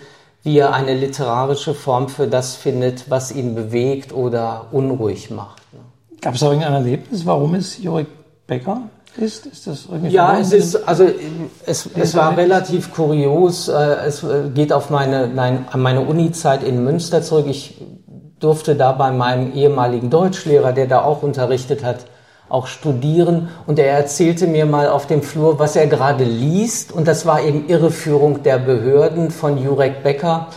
wie 0.43 0.57
er 0.57 0.73
eine 0.73 0.93
literarische 0.93 1.73
Form 1.73 2.09
für 2.09 2.27
das 2.27 2.55
findet, 2.55 3.09
was 3.09 3.31
ihn 3.31 3.55
bewegt 3.55 4.13
oder 4.13 4.67
unruhig 4.71 5.31
macht. 5.31 5.61
Ne? 5.73 5.79
Gab 6.21 6.35
es 6.35 6.43
auch 6.43 6.49
irgendein 6.49 6.73
Erlebnis, 6.73 7.25
warum 7.25 7.55
es 7.55 7.81
Jörg 7.81 8.05
Becker 8.45 8.81
ist? 9.17 9.45
ist 9.45 9.67
das 9.67 9.85
irgendwie 9.89 10.13
ja, 10.13 10.37
es 10.37 10.51
ist, 10.51 10.75
also 10.87 11.05
es, 11.65 11.89
es 11.95 12.15
war 12.15 12.35
relativ 12.35 12.93
kurios. 12.93 13.69
Äh, 13.69 13.73
es 14.05 14.23
äh, 14.23 14.49
geht 14.53 14.73
auf 14.73 14.89
meine, 14.89 15.27
nein, 15.27 15.65
an 15.71 15.81
meine 15.81 16.01
Uni-Zeit 16.01 16.63
in 16.63 16.83
Münster 16.83 17.21
zurück. 17.21 17.45
Ich 17.47 17.81
durfte 18.39 18.75
da 18.75 18.91
bei 18.91 19.11
meinem 19.11 19.53
ehemaligen 19.53 20.09
Deutschlehrer, 20.09 20.73
der 20.73 20.87
da 20.87 21.03
auch 21.03 21.23
unterrichtet 21.23 21.83
hat, 21.83 22.05
auch 22.53 22.67
studieren. 22.67 23.49
Und 23.65 23.79
er 23.79 23.91
erzählte 23.97 24.45
mir 24.47 24.65
mal 24.65 24.87
auf 24.87 25.07
dem 25.07 25.23
Flur, 25.23 25.59
was 25.59 25.75
er 25.75 25.87
gerade 25.87 26.23
liest. 26.23 26.91
Und 26.91 27.07
das 27.07 27.25
war 27.25 27.41
eben 27.41 27.67
Irreführung 27.67 28.43
der 28.43 28.59
Behörden 28.59 29.31
von 29.31 29.57
Jurek 29.57 30.03
Becker. 30.03 30.47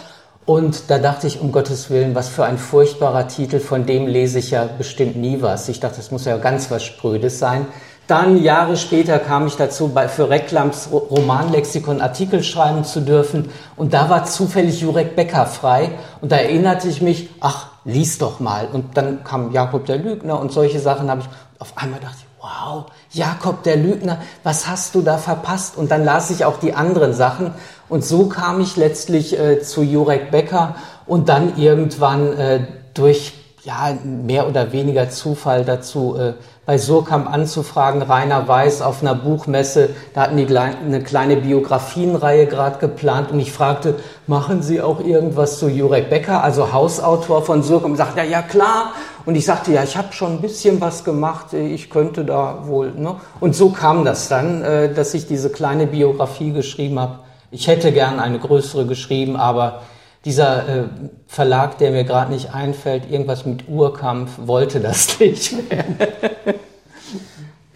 Und 0.44 0.90
da 0.90 0.98
dachte 0.98 1.26
ich, 1.26 1.40
um 1.40 1.50
Gottes 1.50 1.90
Willen, 1.90 2.14
was 2.14 2.28
für 2.28 2.44
ein 2.44 2.58
furchtbarer 2.58 3.26
Titel, 3.26 3.58
von 3.58 3.86
dem 3.86 4.06
lese 4.06 4.38
ich 4.38 4.52
ja 4.52 4.68
bestimmt 4.78 5.16
nie 5.16 5.42
was. 5.42 5.68
Ich 5.68 5.80
dachte, 5.80 5.96
das 5.96 6.12
muss 6.12 6.24
ja 6.24 6.36
ganz 6.36 6.70
was 6.70 6.84
Sprödes 6.84 7.38
sein. 7.38 7.66
Dann 8.06 8.40
Jahre 8.40 8.76
später 8.76 9.18
kam 9.18 9.48
ich 9.48 9.56
dazu, 9.56 9.88
bei, 9.88 10.06
für 10.06 10.30
Reklams 10.30 10.90
Romanlexikon 10.92 12.00
Artikel 12.00 12.44
schreiben 12.44 12.84
zu 12.84 13.00
dürfen. 13.00 13.50
Und 13.74 13.94
da 13.94 14.08
war 14.08 14.24
zufällig 14.24 14.80
Jurek 14.80 15.16
Becker 15.16 15.46
frei. 15.46 15.90
Und 16.20 16.30
da 16.30 16.36
erinnerte 16.36 16.86
ich 16.86 17.02
mich, 17.02 17.30
ach, 17.40 17.66
lies 17.84 18.18
doch 18.18 18.38
mal. 18.38 18.68
Und 18.72 18.96
dann 18.96 19.24
kam 19.24 19.50
Jakob 19.52 19.86
der 19.86 19.96
Lügner 19.96 20.38
und 20.38 20.52
solche 20.52 20.78
Sachen 20.78 21.10
habe 21.10 21.22
ich 21.22 21.28
auf 21.58 21.72
einmal 21.76 22.00
dachte 22.00 22.16
ich, 22.18 22.26
wow, 22.40 22.86
Jakob 23.10 23.62
der 23.62 23.76
Lügner, 23.76 24.18
was 24.42 24.68
hast 24.68 24.94
du 24.94 25.02
da 25.02 25.18
verpasst? 25.18 25.76
Und 25.76 25.90
dann 25.90 26.04
las 26.04 26.30
ich 26.30 26.44
auch 26.44 26.58
die 26.58 26.74
anderen 26.74 27.14
Sachen. 27.14 27.52
Und 27.88 28.04
so 28.04 28.26
kam 28.26 28.60
ich 28.60 28.76
letztlich 28.76 29.38
äh, 29.38 29.60
zu 29.62 29.82
Jurek 29.82 30.30
Becker 30.30 30.74
und 31.06 31.28
dann 31.28 31.56
irgendwann 31.56 32.32
äh, 32.34 32.66
durch 32.94 33.34
ja, 33.66 33.96
mehr 34.04 34.48
oder 34.48 34.70
weniger 34.70 35.10
Zufall 35.10 35.64
dazu, 35.64 36.16
äh, 36.16 36.34
bei 36.66 36.78
Surkamp 36.78 37.28
anzufragen. 37.28 38.00
Rainer 38.00 38.46
Weiß 38.46 38.80
auf 38.80 39.02
einer 39.02 39.16
Buchmesse, 39.16 39.90
da 40.14 40.22
hatten 40.22 40.36
die 40.36 40.46
eine 40.56 41.02
kleine 41.02 41.36
Biografienreihe 41.36 42.46
gerade 42.46 42.78
geplant 42.78 43.32
und 43.32 43.40
ich 43.40 43.52
fragte, 43.52 43.96
machen 44.28 44.62
Sie 44.62 44.80
auch 44.80 45.00
irgendwas 45.00 45.58
zu 45.58 45.68
Jurek 45.68 46.10
Becker, 46.10 46.44
also 46.44 46.72
Hausautor 46.72 47.44
von 47.44 47.64
Surkamp? 47.64 47.92
Und 47.92 47.96
sagte, 47.96 48.18
ja, 48.18 48.24
ja 48.24 48.42
klar. 48.42 48.92
Und 49.26 49.34
ich 49.34 49.44
sagte, 49.44 49.72
ja, 49.72 49.82
ich 49.82 49.96
habe 49.96 50.12
schon 50.12 50.34
ein 50.34 50.40
bisschen 50.40 50.80
was 50.80 51.02
gemacht, 51.02 51.52
ich 51.52 51.90
könnte 51.90 52.24
da 52.24 52.66
wohl. 52.66 52.92
Ne? 52.92 53.16
Und 53.40 53.56
so 53.56 53.70
kam 53.70 54.04
das 54.04 54.28
dann, 54.28 54.62
äh, 54.62 54.94
dass 54.94 55.12
ich 55.14 55.26
diese 55.26 55.50
kleine 55.50 55.88
Biografie 55.88 56.52
geschrieben 56.52 57.00
habe. 57.00 57.18
Ich 57.50 57.66
hätte 57.66 57.90
gern 57.90 58.20
eine 58.20 58.38
größere 58.38 58.86
geschrieben, 58.86 59.36
aber 59.36 59.82
dieser 60.24 60.68
äh, 60.68 60.82
Verlag, 61.26 61.78
der 61.78 61.90
mir 61.90 62.04
gerade 62.04 62.32
nicht 62.32 62.54
einfällt, 62.54 63.10
irgendwas 63.10 63.44
mit 63.44 63.68
Urkampf, 63.68 64.30
wollte 64.46 64.78
das 64.78 65.18
nicht 65.20 65.54
mehr. 65.70 65.84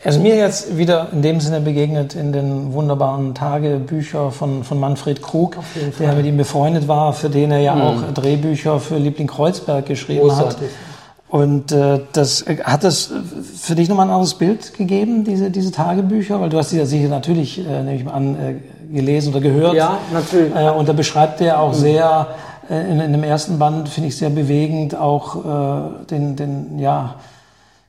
Ist 0.02 0.20
mir 0.20 0.36
jetzt 0.36 0.78
wieder 0.78 1.08
in 1.12 1.20
dem 1.20 1.40
Sinne 1.40 1.60
begegnet 1.60 2.14
in 2.14 2.32
den 2.32 2.72
wunderbaren 2.72 3.34
Tagebüchern 3.34 4.30
von, 4.32 4.64
von 4.64 4.80
Manfred 4.80 5.20
Krug, 5.20 5.56
der 5.98 6.12
mit 6.14 6.26
ihm 6.26 6.36
befreundet 6.36 6.86
war, 6.88 7.12
für 7.12 7.28
den 7.28 7.50
er 7.50 7.58
ja 7.58 7.74
mhm. 7.74 7.82
auch 7.82 8.14
Drehbücher 8.14 8.78
für 8.78 8.96
Liebling 8.98 9.26
Kreuzberg 9.26 9.86
geschrieben 9.86 10.20
Großartig. 10.20 10.68
hat. 10.68 10.89
Und 11.30 11.70
äh, 11.70 12.00
das 12.12 12.42
äh, 12.42 12.58
hat 12.64 12.82
das 12.82 13.12
für 13.56 13.76
dich 13.76 13.88
nochmal 13.88 14.06
ein 14.06 14.10
anderes 14.10 14.34
Bild 14.34 14.74
gegeben, 14.74 15.22
diese, 15.22 15.50
diese 15.50 15.70
Tagebücher? 15.70 16.40
Weil 16.40 16.50
du 16.50 16.58
hast 16.58 16.70
sie 16.70 16.78
ja 16.78 16.86
sicher 16.86 17.08
natürlich, 17.08 17.58
äh, 17.58 17.82
nehme 17.82 17.94
ich 17.94 18.04
mal 18.04 18.14
an, 18.14 18.34
äh, 18.34 18.54
gelesen 18.92 19.32
oder 19.32 19.40
gehört. 19.40 19.74
Ja, 19.74 19.98
natürlich. 20.12 20.54
Äh, 20.54 20.70
und 20.70 20.88
da 20.88 20.92
beschreibt 20.92 21.40
er 21.40 21.60
auch 21.60 21.72
sehr, 21.72 22.28
äh, 22.68 22.90
in, 22.90 22.98
in 22.98 23.12
dem 23.12 23.22
ersten 23.22 23.60
Band 23.60 23.88
finde 23.88 24.08
ich 24.08 24.16
sehr 24.16 24.30
bewegend, 24.30 24.96
auch 24.96 25.44
äh, 25.44 26.04
den, 26.10 26.34
den, 26.34 26.78
ja, 26.80 27.14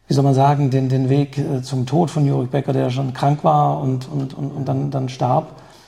wie 0.08 0.14
soll 0.14 0.24
man 0.24 0.36
sagen, 0.36 0.70
den, 0.70 0.90
den 0.90 1.10
Weg 1.10 1.40
äh, 1.40 1.64
zum 1.64 1.88
Tod 1.88 2.12
von 2.12 2.28
Jurek 2.28 2.52
Becker, 2.52 2.74
der 2.74 2.92
schon 2.92 3.12
krank 3.12 3.44
war 3.44 3.82
und, 3.82 4.08
und, 4.08 4.36
und, 4.36 4.52
und 4.52 4.68
dann, 4.68 4.92
dann 4.92 5.10
starb. 5.10 5.48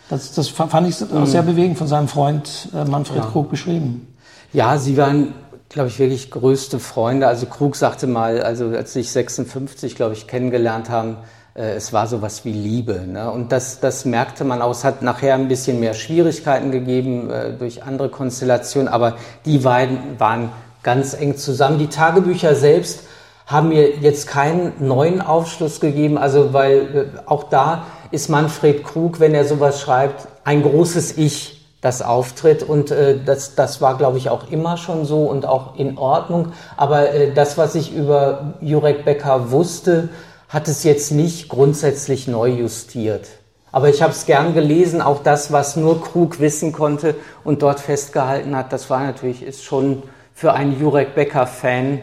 Das, 0.09 0.33
das 0.33 0.47
fand 0.47 0.87
ich 0.87 0.95
auch 1.03 1.19
mhm. 1.19 1.25
sehr 1.27 1.43
bewegend 1.43 1.77
von 1.77 1.87
seinem 1.87 2.07
Freund 2.07 2.69
äh, 2.73 2.83
Manfred 2.85 3.23
ja. 3.23 3.29
Krug 3.29 3.51
beschrieben. 3.51 4.07
Ja, 4.53 4.77
sie 4.77 4.97
waren 4.97 5.33
glaube 5.73 5.89
ich, 5.89 5.97
wirklich 5.97 6.29
größte 6.29 6.79
Freunde. 6.79 7.27
Also 7.27 7.47
Krug 7.47 7.75
sagte 7.75 8.05
mal, 8.05 8.41
also 8.41 8.67
als 8.67 8.93
sich 8.93 9.11
56, 9.11 9.95
glaube 9.95 10.13
ich, 10.13 10.27
kennengelernt 10.27 10.89
haben, 10.89 11.17
äh, 11.55 11.73
es 11.73 11.91
war 11.91 12.05
sowas 12.05 12.45
wie 12.45 12.51
Liebe. 12.51 13.01
Ne? 13.07 13.29
Und 13.31 13.51
das, 13.51 13.79
das 13.79 14.05
merkte 14.05 14.43
man 14.43 14.61
auch. 14.61 14.69
Es 14.69 14.83
hat 14.83 15.01
nachher 15.01 15.33
ein 15.33 15.47
bisschen 15.47 15.79
mehr 15.79 15.95
Schwierigkeiten 15.95 16.71
gegeben 16.71 17.31
äh, 17.31 17.53
durch 17.53 17.83
andere 17.83 18.09
Konstellationen, 18.09 18.87
aber 18.87 19.17
die 19.45 19.57
beiden 19.57 20.19
waren 20.19 20.51
ganz 20.83 21.15
eng 21.15 21.37
zusammen. 21.37 21.79
Die 21.79 21.87
Tagebücher 21.87 22.53
selbst 22.53 23.05
haben 23.47 23.69
mir 23.69 23.97
jetzt 23.97 24.27
keinen 24.27 24.73
neuen 24.79 25.21
Aufschluss 25.21 25.79
gegeben, 25.79 26.19
also 26.19 26.53
weil 26.53 27.11
äh, 27.15 27.19
auch 27.25 27.45
da 27.45 27.87
ist 28.11 28.29
Manfred 28.29 28.83
Krug, 28.83 29.19
wenn 29.19 29.33
er 29.33 29.45
sowas 29.45 29.81
schreibt, 29.81 30.27
ein 30.43 30.61
großes 30.61 31.17
Ich 31.17 31.62
das 31.83 32.01
auftritt. 32.01 32.63
Und 32.63 32.91
äh, 32.91 33.19
das, 33.23 33.55
das 33.55 33.81
war, 33.81 33.97
glaube 33.97 34.17
ich, 34.17 34.29
auch 34.29 34.49
immer 34.49 34.77
schon 34.77 35.05
so 35.05 35.25
und 35.25 35.45
auch 35.45 35.75
in 35.77 35.97
Ordnung. 35.97 36.53
Aber 36.77 37.11
äh, 37.13 37.33
das, 37.33 37.57
was 37.57 37.75
ich 37.75 37.93
über 37.93 38.53
Jurek 38.61 39.03
Becker 39.05 39.51
wusste, 39.51 40.09
hat 40.47 40.67
es 40.67 40.83
jetzt 40.83 41.11
nicht 41.11 41.49
grundsätzlich 41.49 42.27
neu 42.27 42.47
justiert. 42.47 43.27
Aber 43.73 43.89
ich 43.89 44.01
habe 44.01 44.13
es 44.13 44.25
gern 44.25 44.53
gelesen, 44.53 45.01
auch 45.01 45.23
das, 45.23 45.51
was 45.51 45.75
nur 45.75 46.01
Krug 46.01 46.39
wissen 46.39 46.71
konnte 46.71 47.15
und 47.43 47.63
dort 47.63 47.79
festgehalten 47.79 48.55
hat, 48.55 48.71
das 48.71 48.89
war 48.89 49.03
natürlich, 49.03 49.43
ist 49.43 49.63
schon 49.63 50.03
für 50.33 50.53
einen 50.53 50.79
Jurek 50.79 51.15
Becker-Fan 51.15 52.01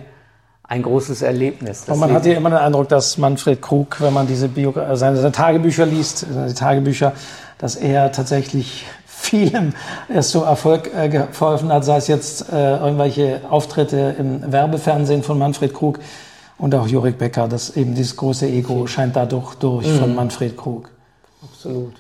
ein 0.64 0.82
großes 0.82 1.22
Erlebnis. 1.22 1.84
Und 1.88 1.98
man 1.98 2.12
hat 2.12 2.26
ja 2.26 2.34
immer 2.34 2.50
den 2.50 2.58
Eindruck, 2.58 2.88
dass 2.88 3.18
Manfred 3.18 3.62
Krug, 3.62 4.00
wenn 4.00 4.12
man 4.12 4.26
diese 4.26 4.48
Bio 4.48 4.72
äh, 4.72 4.96
seine, 4.96 5.16
seine 5.16 5.32
Tagebücher 5.32 5.86
liest, 5.86 6.26
seine 6.30 6.54
Tagebücher, 6.54 7.12
dass 7.58 7.76
er 7.76 8.12
tatsächlich 8.12 8.86
vielem 9.30 9.72
erst 10.08 10.30
so 10.30 10.42
Erfolg 10.42 10.90
äh, 10.94 11.08
geholfen 11.08 11.72
hat, 11.72 11.84
sei 11.84 11.96
es 11.96 12.08
jetzt 12.08 12.52
äh, 12.52 12.78
irgendwelche 12.78 13.42
Auftritte 13.48 14.16
im 14.18 14.52
Werbefernsehen 14.52 15.22
von 15.22 15.38
Manfred 15.38 15.72
Krug 15.72 16.00
und 16.58 16.74
auch 16.74 16.86
Jurek 16.86 17.18
Becker, 17.18 17.46
dass 17.48 17.76
eben 17.76 17.94
dieses 17.94 18.16
große 18.16 18.46
Ego 18.46 18.86
scheint 18.86 19.16
dadurch 19.16 19.54
durch 19.54 19.86
mhm. 19.86 19.98
von 19.98 20.14
Manfred 20.14 20.56
Krug. 20.56 20.90
Absolut. 21.42 21.94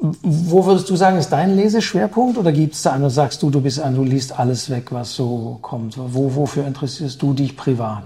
Wo 0.00 0.64
würdest 0.64 0.88
du 0.88 0.96
sagen, 0.96 1.18
ist 1.18 1.28
dein 1.28 1.54
Leseschwerpunkt 1.54 2.38
oder 2.38 2.52
gibt 2.52 2.74
es 2.74 2.80
da 2.80 2.92
einen, 2.92 3.10
sagst 3.10 3.42
du, 3.42 3.50
du 3.50 3.60
bist 3.60 3.80
ein, 3.80 3.94
du 3.94 4.02
liest 4.02 4.38
alles 4.38 4.70
weg, 4.70 4.92
was 4.92 5.14
so 5.14 5.58
kommt? 5.60 5.96
Wo, 5.98 6.34
wofür 6.34 6.66
interessierst 6.66 7.20
du 7.20 7.34
dich 7.34 7.54
privat? 7.54 8.04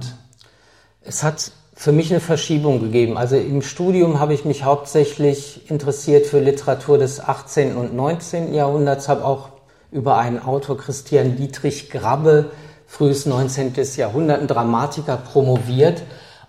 Es 1.02 1.22
hat 1.22 1.52
für 1.74 1.92
mich 1.92 2.10
eine 2.10 2.20
Verschiebung 2.20 2.80
gegeben. 2.80 3.18
Also 3.18 3.36
im 3.36 3.62
Studium 3.62 4.20
habe 4.20 4.32
ich 4.34 4.44
mich 4.44 4.64
hauptsächlich 4.64 5.68
interessiert 5.70 6.26
für 6.26 6.40
Literatur 6.40 6.98
des 6.98 7.20
18. 7.20 7.76
und 7.76 7.94
19. 7.94 8.54
Jahrhunderts, 8.54 9.08
habe 9.08 9.24
auch 9.24 9.48
über 9.90 10.16
einen 10.16 10.38
Autor, 10.38 10.78
Christian 10.78 11.36
Dietrich 11.36 11.90
Grabbe, 11.90 12.50
frühes 12.86 13.26
19. 13.26 13.74
Jahrhundert, 13.96 14.40
ein 14.40 14.46
Dramatiker, 14.46 15.16
promoviert. 15.16 16.02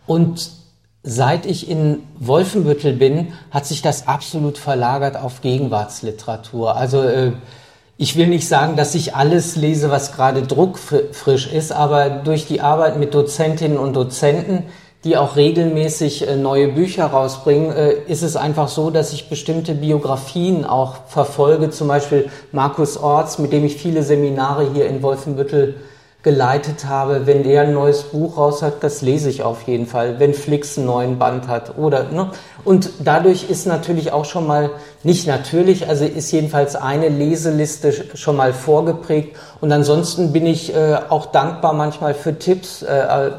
Und 0.06 0.52
Seit 1.08 1.46
ich 1.46 1.70
in 1.70 2.02
Wolfenbüttel 2.18 2.94
bin, 2.94 3.34
hat 3.52 3.68
sich 3.68 3.84
das 3.84 4.08
absolut 4.08 4.58
verlagert 4.58 5.18
auf 5.18 5.42
Gegenwartsliteratur. 5.42 6.76
Also 6.76 7.04
äh, 7.04 7.34
ich 7.96 8.18
will 8.18 8.26
nicht 8.26 8.48
sagen, 8.48 8.76
dass 8.76 8.96
ich 8.96 9.16
alles 9.16 9.56
lese, 9.56 9.92
was 9.92 10.14
gerade 10.14 10.42
druckfrisch 10.42 11.46
ist, 11.46 11.72
aber 11.72 12.10
durch 12.10 12.48
die 12.48 12.60
Arbeit 12.60 12.98
mit 12.98 13.14
Dozentinnen 13.14 13.78
und 13.78 13.94
Dozenten, 13.94 14.64
die 15.06 15.18
auch 15.18 15.36
regelmäßig 15.36 16.28
äh, 16.28 16.36
neue 16.36 16.68
Bücher 16.68 17.06
rausbringen, 17.06 17.72
äh, 17.72 17.94
ist 18.08 18.24
es 18.24 18.36
einfach 18.36 18.68
so, 18.68 18.89
dass 18.89 19.13
ich 19.13 19.30
bestimmte 19.30 19.76
Biografien 19.76 20.65
auch 20.65 20.96
verfolge. 21.08 21.70
Zum 21.70 21.88
Beispiel 21.88 22.28
Markus 22.52 22.98
Orts, 22.98 23.38
mit 23.38 23.54
dem 23.54 23.63
ich 23.63 23.78
viele 23.78 24.02
Seminare 24.02 24.68
hier 24.74 24.88
in 24.88 25.04
Wolfenbüttel 25.04 25.76
geleitet 26.26 26.86
habe, 26.86 27.28
wenn 27.28 27.44
der 27.44 27.62
ein 27.62 27.74
neues 27.76 28.02
Buch 28.02 28.38
raus 28.38 28.63
hat, 28.63 28.82
das 28.84 29.04
lese 29.04 29.30
ich 29.30 29.44
auf 29.44 29.68
jeden 29.68 29.86
Fall, 29.86 30.20
wenn 30.20 30.34
Flix 30.34 30.76
einen 30.76 30.88
neuen 30.88 31.20
Band 31.20 31.48
hat 31.48 31.78
oder 31.78 32.06
ne? 32.06 32.32
und 32.63 32.89
dadurch 33.04 33.48
ist 33.48 33.68
natürlich 33.68 34.12
auch 34.12 34.26
schon 34.26 34.48
mal 34.48 34.72
nicht 35.04 35.28
natürlich, 35.28 35.88
also 35.88 36.04
ist 36.04 36.32
jedenfalls 36.32 36.76
eine 36.76 37.10
Leseliste 37.10 37.94
schon 38.15 38.38
mal 38.38 38.54
vorgeprägt 38.54 39.38
und 39.62 39.72
ansonsten 39.72 40.34
bin 40.34 40.48
ich 40.48 40.74
äh, 40.74 40.98
auch 41.10 41.28
dankbar 41.28 41.74
manchmal 41.74 42.15
für 42.15 42.39
Tipps 42.39 42.82
äh, 42.82 43.32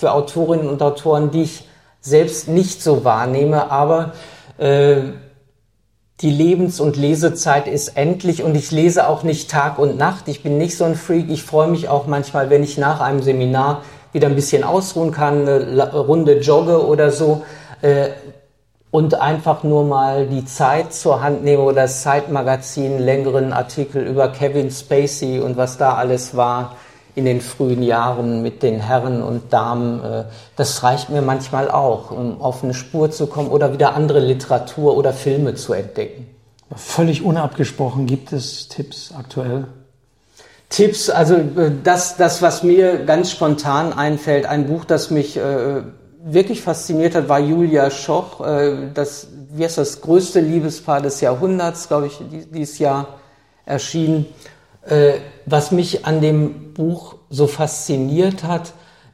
für 0.00 0.12
Autorinnen 0.12 0.66
und 0.66 0.82
Autoren, 0.82 1.30
die 1.30 1.42
ich 1.42 1.68
selbst 2.00 2.48
nicht 2.48 2.82
so 2.82 3.04
wahrnehme, 3.04 3.70
aber 3.70 4.14
äh, 4.56 4.96
die 6.22 6.30
Lebens- 6.30 6.80
und 6.80 6.96
Lesezeit 6.96 7.68
ist 7.68 7.98
endlich 7.98 8.42
und 8.42 8.54
ich 8.54 8.70
lese 8.70 9.08
auch 9.08 9.22
nicht 9.24 9.50
Tag 9.50 9.78
und 9.78 9.98
Nacht. 9.98 10.26
Ich 10.28 10.42
bin 10.42 10.56
nicht 10.56 10.76
so 10.76 10.84
ein 10.84 10.94
Freak. 10.94 11.28
Ich 11.28 11.42
freue 11.42 11.68
mich 11.68 11.90
auch 11.90 12.06
manchmal, 12.06 12.48
wenn 12.48 12.62
ich 12.62 12.78
nach 12.78 13.00
einem 13.00 13.22
Seminar 13.22 13.82
wieder 14.12 14.28
ein 14.28 14.34
bisschen 14.34 14.64
ausruhen 14.64 15.12
kann, 15.12 15.46
eine 15.46 15.92
Runde 15.92 16.40
jogge 16.40 16.86
oder 16.86 17.10
so 17.10 17.42
äh, 17.82 18.08
und 18.90 19.20
einfach 19.20 19.62
nur 19.62 19.84
mal 19.84 20.26
die 20.26 20.46
Zeit 20.46 20.94
zur 20.94 21.22
Hand 21.22 21.44
nehme 21.44 21.62
oder 21.62 21.82
das 21.82 22.02
Zeitmagazin, 22.02 22.98
längeren 22.98 23.52
Artikel 23.52 24.06
über 24.06 24.28
Kevin 24.28 24.70
Spacey 24.70 25.40
und 25.40 25.58
was 25.58 25.76
da 25.76 25.94
alles 25.94 26.34
war 26.34 26.76
in 27.14 27.24
den 27.24 27.40
frühen 27.40 27.82
Jahren 27.82 28.42
mit 28.42 28.62
den 28.62 28.80
Herren 28.80 29.22
und 29.22 29.52
Damen. 29.52 30.02
Äh, 30.02 30.24
das 30.56 30.82
reicht 30.82 31.10
mir 31.10 31.22
manchmal 31.22 31.70
auch, 31.70 32.10
um 32.10 32.40
auf 32.40 32.62
eine 32.62 32.74
Spur 32.74 33.10
zu 33.10 33.26
kommen 33.26 33.48
oder 33.48 33.72
wieder 33.72 33.94
andere 33.94 34.20
Literatur 34.20 34.96
oder 34.96 35.12
Filme 35.12 35.54
zu 35.54 35.72
entdecken. 35.72 36.28
Völlig 36.74 37.22
unabgesprochen 37.22 38.06
gibt 38.06 38.32
es 38.32 38.68
Tipps 38.68 39.12
aktuell? 39.16 39.66
Tipps, 40.68 41.10
also 41.10 41.34
äh, 41.34 41.72
das, 41.82 42.16
das, 42.16 42.42
was 42.42 42.62
mir 42.62 43.04
ganz 43.04 43.30
spontan 43.30 43.92
einfällt, 43.92 44.46
ein 44.46 44.66
Buch, 44.66 44.84
das 44.84 45.10
mich 45.10 45.36
äh, 45.36 45.82
wirklich 46.22 46.62
fasziniert 46.62 47.14
hat, 47.14 47.28
war 47.28 47.40
Julia 47.40 47.90
Schoch, 47.90 48.40
äh, 48.46 48.90
das, 48.94 49.28
wie 49.52 49.64
heißt 49.64 49.78
das, 49.78 50.00
größte 50.00 50.40
Liebespaar 50.40 51.00
des 51.00 51.20
Jahrhunderts, 51.20 51.88
glaube 51.88 52.06
ich, 52.06 52.20
dieses 52.52 52.78
Jahr 52.78 53.20
erschienen. 53.66 54.26
Äh, 54.86 55.14
was 55.46 55.72
mich 55.72 56.06
an 56.06 56.20
dem 56.20 56.72
Buch 56.72 57.16
so 57.28 57.46
fasziniert 57.46 58.44
hat, 58.44 58.72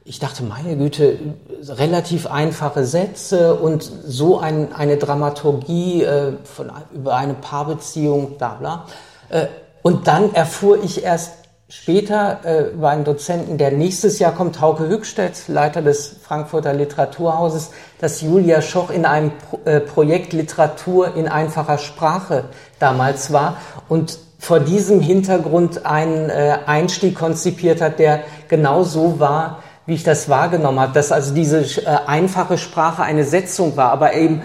ich 0.09 0.21
dachte, 0.21 0.45
meine 0.45 0.77
Güte, 0.77 1.19
relativ 1.67 2.29
einfache 2.29 2.85
Sätze 2.85 3.57
und 3.57 3.83
so 3.83 4.39
ein, 4.39 4.73
eine 4.73 4.99
Dramaturgie 4.99 6.05
äh, 6.05 6.35
von, 6.45 6.71
über 6.95 7.17
eine 7.17 7.35
Paarbeziehung, 7.35 8.39
bla 8.39 8.55
bla. 8.55 8.87
Äh, 9.31 9.47
und 9.83 10.07
dann 10.07 10.33
erfuhr 10.33 10.83
ich 10.83 11.03
erst 11.03 11.33
später 11.69 12.41
äh, 12.45 12.63
bei 12.77 12.91
einem 12.91 13.03
Dozenten, 13.03 13.59
der 13.59 13.73
nächstes 13.73 14.21
Jahr 14.21 14.33
kommt, 14.33 14.61
Hauke 14.61 14.89
Hückstedt, 14.89 15.49
Leiter 15.49 15.83
des 15.83 16.17
Frankfurter 16.23 16.73
Literaturhauses, 16.73 17.71
dass 17.99 18.21
Julia 18.21 18.63
Schoch 18.63 18.91
in 18.91 19.05
einem 19.05 19.33
Pro 19.39 19.59
äh, 19.65 19.81
Projekt 19.81 20.33
Literatur 20.33 21.17
in 21.17 21.27
einfacher 21.27 21.79
Sprache 21.79 22.45
damals 22.79 23.33
war. 23.33 23.57
Und 23.89 24.19
vor 24.39 24.61
diesem 24.61 25.01
Hintergrund 25.01 25.87
einen 25.87 26.29
äh, 26.29 26.59
Einstieg 26.67 27.15
konzipiert 27.17 27.81
hat, 27.81 27.99
der 27.99 28.21
genau 28.49 28.83
so 28.83 29.19
war, 29.19 29.63
wie 29.87 29.95
ich 29.95 30.05
das 30.05 30.29
wahrgenommen 30.29 30.81
habe, 30.81 30.93
dass 30.93 31.13
also 31.13 31.35
diese 31.35 31.61
äh, 31.61 31.87
einfache 32.07 32.59
Sprache 32.59 33.03
eine 33.03 33.25
Setzung 33.25 33.77
war, 33.77 33.93
aber 33.93 34.15
eben 34.15 34.43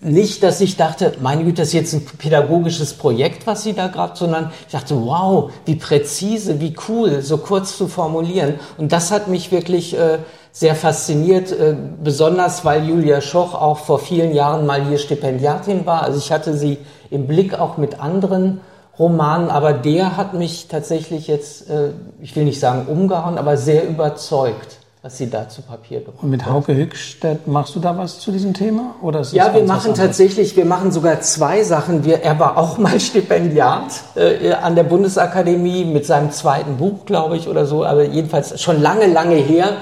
nicht, 0.00 0.42
dass 0.42 0.60
ich 0.60 0.76
dachte, 0.76 1.14
meine 1.22 1.44
Güte, 1.44 1.62
das 1.62 1.68
ist 1.68 1.74
jetzt 1.74 1.94
ein 1.94 2.04
pädagogisches 2.04 2.92
Projekt, 2.92 3.46
was 3.46 3.62
Sie 3.62 3.72
da 3.72 3.86
gerade, 3.86 4.14
sondern 4.14 4.52
ich 4.66 4.72
dachte, 4.72 4.94
wow, 4.96 5.50
wie 5.64 5.76
präzise, 5.76 6.60
wie 6.60 6.76
cool, 6.88 7.22
so 7.22 7.38
kurz 7.38 7.78
zu 7.78 7.88
formulieren. 7.88 8.56
Und 8.76 8.92
das 8.92 9.10
hat 9.10 9.28
mich 9.28 9.50
wirklich 9.50 9.98
äh, 9.98 10.18
sehr 10.52 10.74
fasziniert, 10.74 11.52
äh, 11.52 11.74
besonders 12.02 12.66
weil 12.66 12.86
Julia 12.86 13.22
Schoch 13.22 13.54
auch 13.54 13.78
vor 13.78 13.98
vielen 13.98 14.34
Jahren 14.34 14.66
mal 14.66 14.84
hier 14.84 14.98
Stipendiatin 14.98 15.86
war. 15.86 16.02
Also 16.02 16.18
ich 16.18 16.30
hatte 16.30 16.54
sie 16.54 16.76
im 17.10 17.26
Blick 17.26 17.58
auch 17.58 17.78
mit 17.78 17.98
anderen 17.98 18.60
Roman, 18.98 19.50
aber 19.50 19.72
der 19.72 20.16
hat 20.16 20.34
mich 20.34 20.68
tatsächlich 20.68 21.26
jetzt, 21.26 21.68
äh, 21.68 21.90
ich 22.20 22.34
will 22.36 22.44
nicht 22.44 22.60
sagen 22.60 22.86
umgehauen, 22.86 23.38
aber 23.38 23.56
sehr 23.56 23.88
überzeugt, 23.88 24.78
was 25.02 25.18
sie 25.18 25.28
da 25.28 25.48
zu 25.48 25.62
Papier 25.62 25.98
gebracht 25.98 26.22
Und 26.22 26.30
mit 26.30 26.46
Hauke 26.46 26.74
Hückstedt 26.74 27.46
machst 27.46 27.74
du 27.74 27.80
da 27.80 27.98
was 27.98 28.20
zu 28.20 28.30
diesem 28.30 28.54
Thema? 28.54 28.94
Oder 29.02 29.20
ist 29.20 29.32
ja, 29.32 29.52
wir 29.52 29.64
machen 29.64 29.94
tatsächlich, 29.94 30.56
wir 30.56 30.64
machen 30.64 30.92
sogar 30.92 31.20
zwei 31.20 31.62
Sachen. 31.64 32.04
Wir, 32.04 32.22
er 32.22 32.38
war 32.38 32.56
auch 32.56 32.78
mal 32.78 32.98
Stipendiat 33.00 34.02
äh, 34.14 34.52
an 34.52 34.76
der 34.76 34.84
Bundesakademie 34.84 35.84
mit 35.84 36.06
seinem 36.06 36.30
zweiten 36.30 36.76
Buch, 36.76 37.04
glaube 37.04 37.36
ich, 37.36 37.48
oder 37.48 37.66
so, 37.66 37.84
aber 37.84 38.04
jedenfalls 38.04 38.62
schon 38.62 38.80
lange, 38.80 39.06
lange 39.06 39.36
her. 39.36 39.76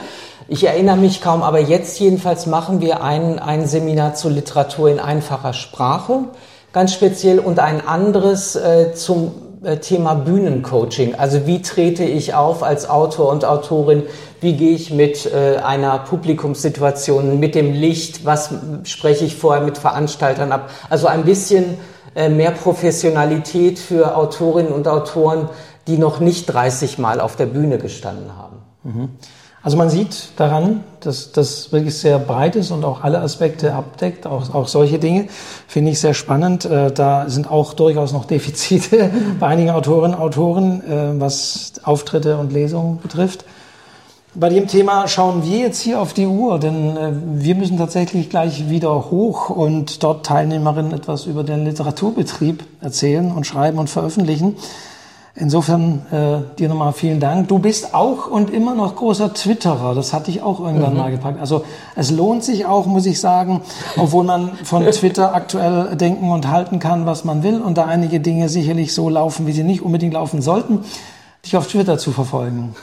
Ich 0.48 0.64
erinnere 0.64 0.96
mich 0.96 1.20
kaum, 1.20 1.42
aber 1.42 1.60
jetzt 1.60 2.00
jedenfalls 2.00 2.46
machen 2.46 2.80
wir 2.80 3.04
ein, 3.04 3.38
ein 3.38 3.66
Seminar 3.66 4.14
zur 4.14 4.32
Literatur 4.32 4.88
in 4.90 4.98
einfacher 4.98 5.52
Sprache 5.52 6.24
ganz 6.72 6.92
speziell 6.92 7.38
und 7.38 7.58
ein 7.58 7.86
anderes 7.86 8.56
äh, 8.56 8.94
zum 8.94 9.32
äh, 9.62 9.76
Thema 9.76 10.14
Bühnencoaching. 10.14 11.14
Also 11.14 11.46
wie 11.46 11.62
trete 11.62 12.04
ich 12.04 12.34
auf 12.34 12.62
als 12.62 12.88
Autor 12.88 13.30
und 13.30 13.44
Autorin? 13.44 14.02
Wie 14.40 14.54
gehe 14.54 14.74
ich 14.74 14.92
mit 14.92 15.26
äh, 15.26 15.58
einer 15.58 15.98
Publikumssituation, 16.00 17.38
mit 17.38 17.54
dem 17.54 17.72
Licht? 17.72 18.24
Was 18.24 18.50
spreche 18.84 19.24
ich 19.24 19.36
vorher 19.36 19.62
mit 19.62 19.78
Veranstaltern 19.78 20.50
ab? 20.50 20.70
Also 20.90 21.06
ein 21.06 21.24
bisschen 21.24 21.78
äh, 22.14 22.28
mehr 22.28 22.50
Professionalität 22.50 23.78
für 23.78 24.16
Autorinnen 24.16 24.72
und 24.72 24.88
Autoren, 24.88 25.48
die 25.86 25.98
noch 25.98 26.20
nicht 26.20 26.46
30 26.46 26.98
Mal 26.98 27.20
auf 27.20 27.36
der 27.36 27.46
Bühne 27.46 27.78
gestanden 27.78 28.36
haben. 28.36 28.56
Mhm. 28.82 29.08
Also 29.64 29.76
man 29.76 29.90
sieht 29.90 30.30
daran, 30.36 30.82
dass 31.00 31.30
das 31.30 31.70
wirklich 31.70 31.96
sehr 31.96 32.18
breit 32.18 32.56
ist 32.56 32.72
und 32.72 32.84
auch 32.84 33.02
alle 33.02 33.20
Aspekte 33.20 33.74
abdeckt, 33.74 34.26
auch, 34.26 34.52
auch 34.54 34.66
solche 34.66 34.98
Dinge, 34.98 35.28
finde 35.68 35.92
ich 35.92 36.00
sehr 36.00 36.14
spannend. 36.14 36.64
Äh, 36.64 36.90
da 36.90 37.28
sind 37.28 37.48
auch 37.48 37.72
durchaus 37.72 38.12
noch 38.12 38.24
Defizite 38.24 39.10
bei 39.40 39.46
einigen 39.46 39.70
Autorinnen 39.70 40.16
und 40.16 40.20
Autoren, 40.20 40.82
äh, 40.82 41.20
was 41.20 41.74
Auftritte 41.84 42.38
und 42.38 42.52
Lesungen 42.52 42.98
betrifft. 43.00 43.44
Bei 44.34 44.48
dem 44.48 44.66
Thema 44.66 45.06
schauen 45.08 45.44
wir 45.44 45.58
jetzt 45.58 45.80
hier 45.80 46.00
auf 46.00 46.12
die 46.12 46.26
Uhr, 46.26 46.58
denn 46.58 46.96
äh, 46.96 47.12
wir 47.34 47.54
müssen 47.54 47.78
tatsächlich 47.78 48.30
gleich 48.30 48.68
wieder 48.68 49.10
hoch 49.10 49.48
und 49.48 50.02
dort 50.02 50.26
Teilnehmerinnen 50.26 50.92
etwas 50.92 51.26
über 51.26 51.44
den 51.44 51.66
Literaturbetrieb 51.66 52.64
erzählen 52.80 53.30
und 53.30 53.46
schreiben 53.46 53.78
und 53.78 53.90
veröffentlichen. 53.90 54.56
Insofern 55.34 56.02
äh, 56.12 56.58
dir 56.58 56.68
nochmal 56.68 56.92
vielen 56.92 57.18
Dank. 57.18 57.48
Du 57.48 57.58
bist 57.58 57.94
auch 57.94 58.26
und 58.26 58.50
immer 58.50 58.74
noch 58.74 58.96
großer 58.96 59.32
Twitterer. 59.32 59.94
Das 59.94 60.12
hatte 60.12 60.30
ich 60.30 60.42
auch 60.42 60.60
irgendwann 60.60 60.92
mhm. 60.92 60.98
mal 60.98 61.10
gepackt. 61.10 61.40
Also 61.40 61.64
es 61.96 62.10
lohnt 62.10 62.44
sich 62.44 62.66
auch, 62.66 62.84
muss 62.84 63.06
ich 63.06 63.18
sagen, 63.18 63.62
obwohl 63.96 64.24
man 64.24 64.52
von 64.62 64.84
Twitter 64.90 65.34
aktuell 65.34 65.96
denken 65.96 66.30
und 66.30 66.48
halten 66.48 66.80
kann, 66.80 67.06
was 67.06 67.24
man 67.24 67.42
will 67.42 67.62
und 67.62 67.78
da 67.78 67.86
einige 67.86 68.20
Dinge 68.20 68.50
sicherlich 68.50 68.92
so 68.92 69.08
laufen, 69.08 69.46
wie 69.46 69.52
sie 69.52 69.64
nicht 69.64 69.80
unbedingt 69.80 70.12
laufen 70.12 70.42
sollten, 70.42 70.84
dich 71.46 71.56
auf 71.56 71.66
Twitter 71.66 71.96
zu 71.96 72.12
verfolgen. 72.12 72.74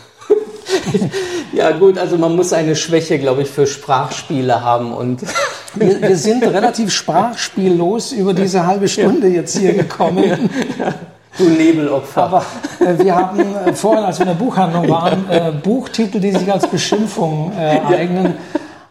ja 1.54 1.70
gut, 1.72 2.00
also 2.00 2.18
man 2.18 2.36
muss 2.36 2.52
eine 2.52 2.76
Schwäche, 2.76 3.20
glaube 3.20 3.44
ich, 3.44 3.50
für 3.50 3.68
Sprachspiele 3.68 4.64
haben 4.64 4.92
und 4.92 5.22
wir, 5.76 6.02
wir 6.02 6.18
sind 6.18 6.44
relativ 6.44 6.92
sprachspiellos 6.92 8.12
über 8.12 8.34
diese 8.34 8.66
halbe 8.66 8.88
Stunde 8.88 9.28
jetzt 9.28 9.56
hier 9.56 9.74
gekommen. 9.74 10.50
Ja. 10.80 10.96
Du 11.38 11.50
Nebelopfer. 11.50 12.24
Aber 12.24 12.46
äh, 12.80 12.98
wir 12.98 13.16
haben 13.16 13.40
äh, 13.40 13.74
vorhin, 13.74 14.04
als 14.04 14.20
wir 14.20 14.28
in 14.28 14.38
der 14.38 14.44
Buchhandlung 14.44 14.90
waren, 14.90 15.30
äh, 15.30 15.52
Buchtitel, 15.52 16.20
die 16.20 16.32
sich 16.32 16.52
als 16.52 16.68
Beschimpfung 16.68 17.52
äh, 17.58 17.80
eignen. 17.86 18.36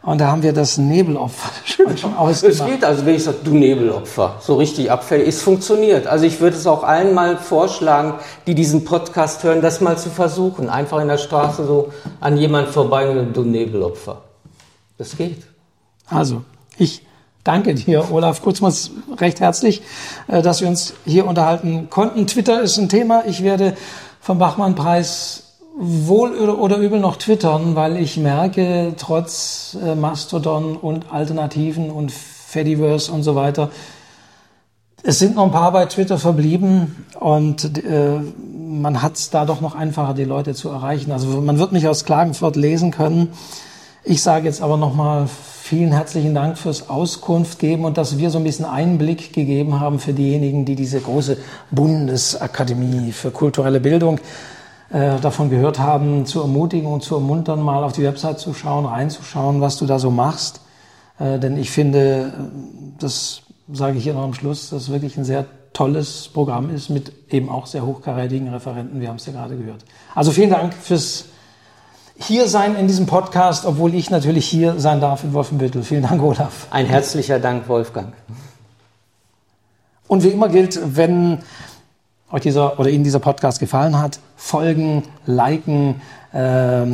Und 0.03 0.23
da 0.23 0.29
haben 0.29 0.43
wir 0.43 0.55
das 0.55 0.79
Nebelopfer 0.79 1.51
schon 1.97 2.15
ausgemacht. 2.15 2.61
Es 2.61 2.65
geht 2.65 2.85
also, 2.85 3.05
wenn 3.05 3.17
ich 3.17 3.25
sage, 3.25 3.39
du 3.45 3.51
Nebelopfer, 3.55 4.37
so 4.41 4.57
richtig 4.57 4.91
abfällig. 4.91 5.29
Es 5.29 5.43
funktioniert. 5.43 6.07
Also 6.07 6.25
ich 6.25 6.41
würde 6.41 6.57
es 6.57 6.67
auch 6.67 6.83
allen 6.83 7.13
mal 7.13 7.37
vorschlagen, 7.37 8.15
die 8.47 8.55
diesen 8.55 8.85
Podcast 8.85 9.45
hören, 9.45 9.61
das 9.61 9.83
mal 9.83 9.99
zu 9.99 10.09
versuchen. 10.09 10.71
Einfach 10.71 11.01
in 11.01 11.09
der 11.09 11.19
Straße 11.19 11.67
so 11.67 11.93
an 12.21 12.39
jemand 12.39 12.69
vorbei 12.69 13.11
und 13.11 13.37
du 13.37 13.43
Nebelopfer. 13.43 14.23
Das 14.97 15.17
geht. 15.17 15.43
Also, 16.09 16.43
ich 16.79 17.03
danke 17.49 17.75
dir, 17.75 18.13
Olaf 18.13 18.43
Kurzmanns, 18.43 18.91
recht 19.17 19.41
herzlich, 19.41 19.81
äh, 20.29 20.43
dass 20.43 20.61
wir 20.61 20.69
uns 20.69 20.93
hier 21.07 21.27
unterhalten 21.27 21.89
konnten. 21.89 22.27
Twitter 22.27 22.61
ist 22.61 22.77
ein 22.77 22.91
Thema. 22.91 23.25
Ich 23.27 23.43
werde 23.43 23.75
vom 24.21 24.39
Bachmann-Preis 24.39 25.45
wohl 25.75 26.37
oder 26.51 26.77
übel 26.77 27.01
noch 27.01 27.17
twittern, 27.17 27.75
weil 27.75 27.97
ich 27.97 28.19
merke, 28.19 28.93
trotz 28.99 29.79
äh, 29.83 29.95
Mastodon 29.95 30.77
und 30.77 31.11
Alternativen 31.11 31.91
und 31.91 32.13
Fediverse 32.13 33.11
und 33.11 33.23
so 33.23 33.35
weiter, 33.35 33.71
es 35.03 35.19
sind 35.19 35.37
noch 35.37 35.45
ein 35.45 35.53
paar 35.53 35.73
bei 35.73 35.87
Twitter 35.87 36.19
verblieben 36.19 37.07
und 37.19 37.83
äh, 37.83 38.19
man 38.53 39.01
hat 39.01 39.15
es 39.17 39.31
da 39.31 39.47
doch 39.47 39.63
noch 39.63 39.75
einfacher, 39.75 40.13
die 40.13 40.25
Leute 40.25 40.53
zu 40.55 40.69
erreichen. 40.69 41.13
Also 41.13 41.41
man 41.41 41.59
wird 41.59 41.73
mich 41.73 41.89
aus 41.89 42.05
Klagenfurt 42.05 42.57
lesen 42.57 42.91
können. 42.91 43.33
Ich 44.05 44.23
sage 44.23 44.45
jetzt 44.45 44.61
aber 44.61 44.77
nochmal 44.77 45.29
vielen 45.69 45.93
herzlichen 45.93 46.35
Dank 46.35 46.57
fürs 46.57 46.89
Auskunft 46.89 47.59
geben 47.59 47.85
und 47.85 47.99
dass 47.99 48.17
wir 48.17 48.31
so 48.31 48.39
ein 48.39 48.45
bisschen 48.45 48.65
Einblick 48.65 49.35
gegeben 49.35 49.81
haben 49.81 49.99
für 49.99 50.15
diejenigen, 50.15 50.65
die 50.65 50.77
diese 50.77 50.99
große 50.99 51.37
Bundesakademie 51.71 53.13
für 53.13 53.31
kulturelle 53.31 53.79
Bildung 53.79 54.19
äh, 54.89 55.21
davon 55.21 55.51
gehört 55.51 55.79
haben, 55.79 56.25
zu 56.25 56.41
ermutigen 56.41 56.91
und 56.91 57.03
zu 57.03 57.17
ermuntern, 57.17 57.61
mal 57.61 57.85
auf 57.85 57.93
die 57.93 58.03
Website 58.03 58.39
zu 58.39 58.55
schauen, 58.55 58.87
reinzuschauen, 58.87 59.61
was 59.61 59.77
du 59.77 59.85
da 59.85 59.99
so 59.99 60.11
machst. 60.11 60.63
Äh, 61.19 61.39
denn 61.39 61.59
ich 61.59 61.71
finde, 61.71 62.33
das 62.99 63.43
sage 63.71 63.99
ich 63.99 64.05
hier 64.05 64.15
noch 64.15 64.23
am 64.23 64.33
Schluss, 64.33 64.71
dass 64.71 64.85
es 64.85 64.91
wirklich 64.91 65.19
ein 65.19 65.25
sehr 65.25 65.45
tolles 65.75 66.31
Programm 66.33 66.75
ist 66.75 66.89
mit 66.89 67.13
eben 67.29 67.51
auch 67.51 67.67
sehr 67.67 67.85
hochkarätigen 67.85 68.49
Referenten. 68.49 69.03
Wir 69.03 69.09
haben 69.11 69.17
es 69.17 69.27
ja 69.27 69.33
gerade 69.35 69.55
gehört. 69.55 69.85
Also 70.15 70.31
vielen 70.31 70.49
Dank 70.49 70.73
fürs 70.73 71.27
hier 72.19 72.49
sein 72.49 72.75
in 72.75 72.89
diesem 72.89 73.07
Podcast, 73.07 73.65
obwohl 73.65 73.95
ich 73.95 74.11
natürlich 74.11 74.47
hier 74.47 74.79
sein 74.79 75.01
darf 75.01 75.23
in 75.25 75.33
Wolfenbüttel. 75.33 75.83
Vielen 75.83 76.03
Dank, 76.03 76.23
Olaf. 76.23 76.67
Ein 76.71 76.87
herzlicher 76.87 77.39
Dank, 77.39 77.69
Wolfgang. 77.69 78.13
Und 80.09 80.25
wie 80.25 80.29
immer 80.29 80.49
gilt, 80.49 80.81
wenn 80.97 81.39
euch 82.31 82.43
dieser 82.43 82.79
oder 82.79 82.91
Ihnen 82.91 83.05
dieser 83.05 83.21
Podcast 83.21 83.61
gefallen 83.61 83.99
hat, 83.99 84.19
folgen, 84.37 85.05
liken, 85.27 86.01
äh, 86.33 86.39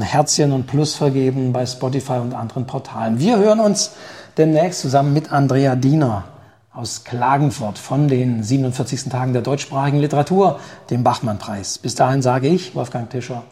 Herzchen 0.01 0.53
und 0.53 0.67
Plus 0.67 0.95
vergeben 0.95 1.53
bei 1.53 1.65
Spotify 1.65 2.15
und 2.15 2.35
anderen 2.35 2.67
Portalen. 2.67 3.19
Wir 3.19 3.39
hören 3.39 3.61
uns 3.61 3.93
demnächst 4.37 4.81
zusammen 4.81 5.13
mit 5.13 5.33
Andrea 5.33 5.75
Diener 5.75 6.25
aus 6.73 7.05
Klagenfurt 7.05 7.79
von 7.79 8.09
den 8.09 8.43
47. 8.43 9.09
Tagen 9.09 9.33
der 9.33 9.43
deutschsprachigen 9.43 10.01
Literatur, 10.01 10.59
dem 10.91 11.05
Bachmann-Preis. 11.05 11.79
Bis 11.79 11.95
dahin 11.95 12.21
sage 12.21 12.49
ich, 12.49 12.75
Wolfgang 12.75 13.09
Tischer, 13.09 13.45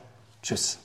Tschüss. 0.43 0.82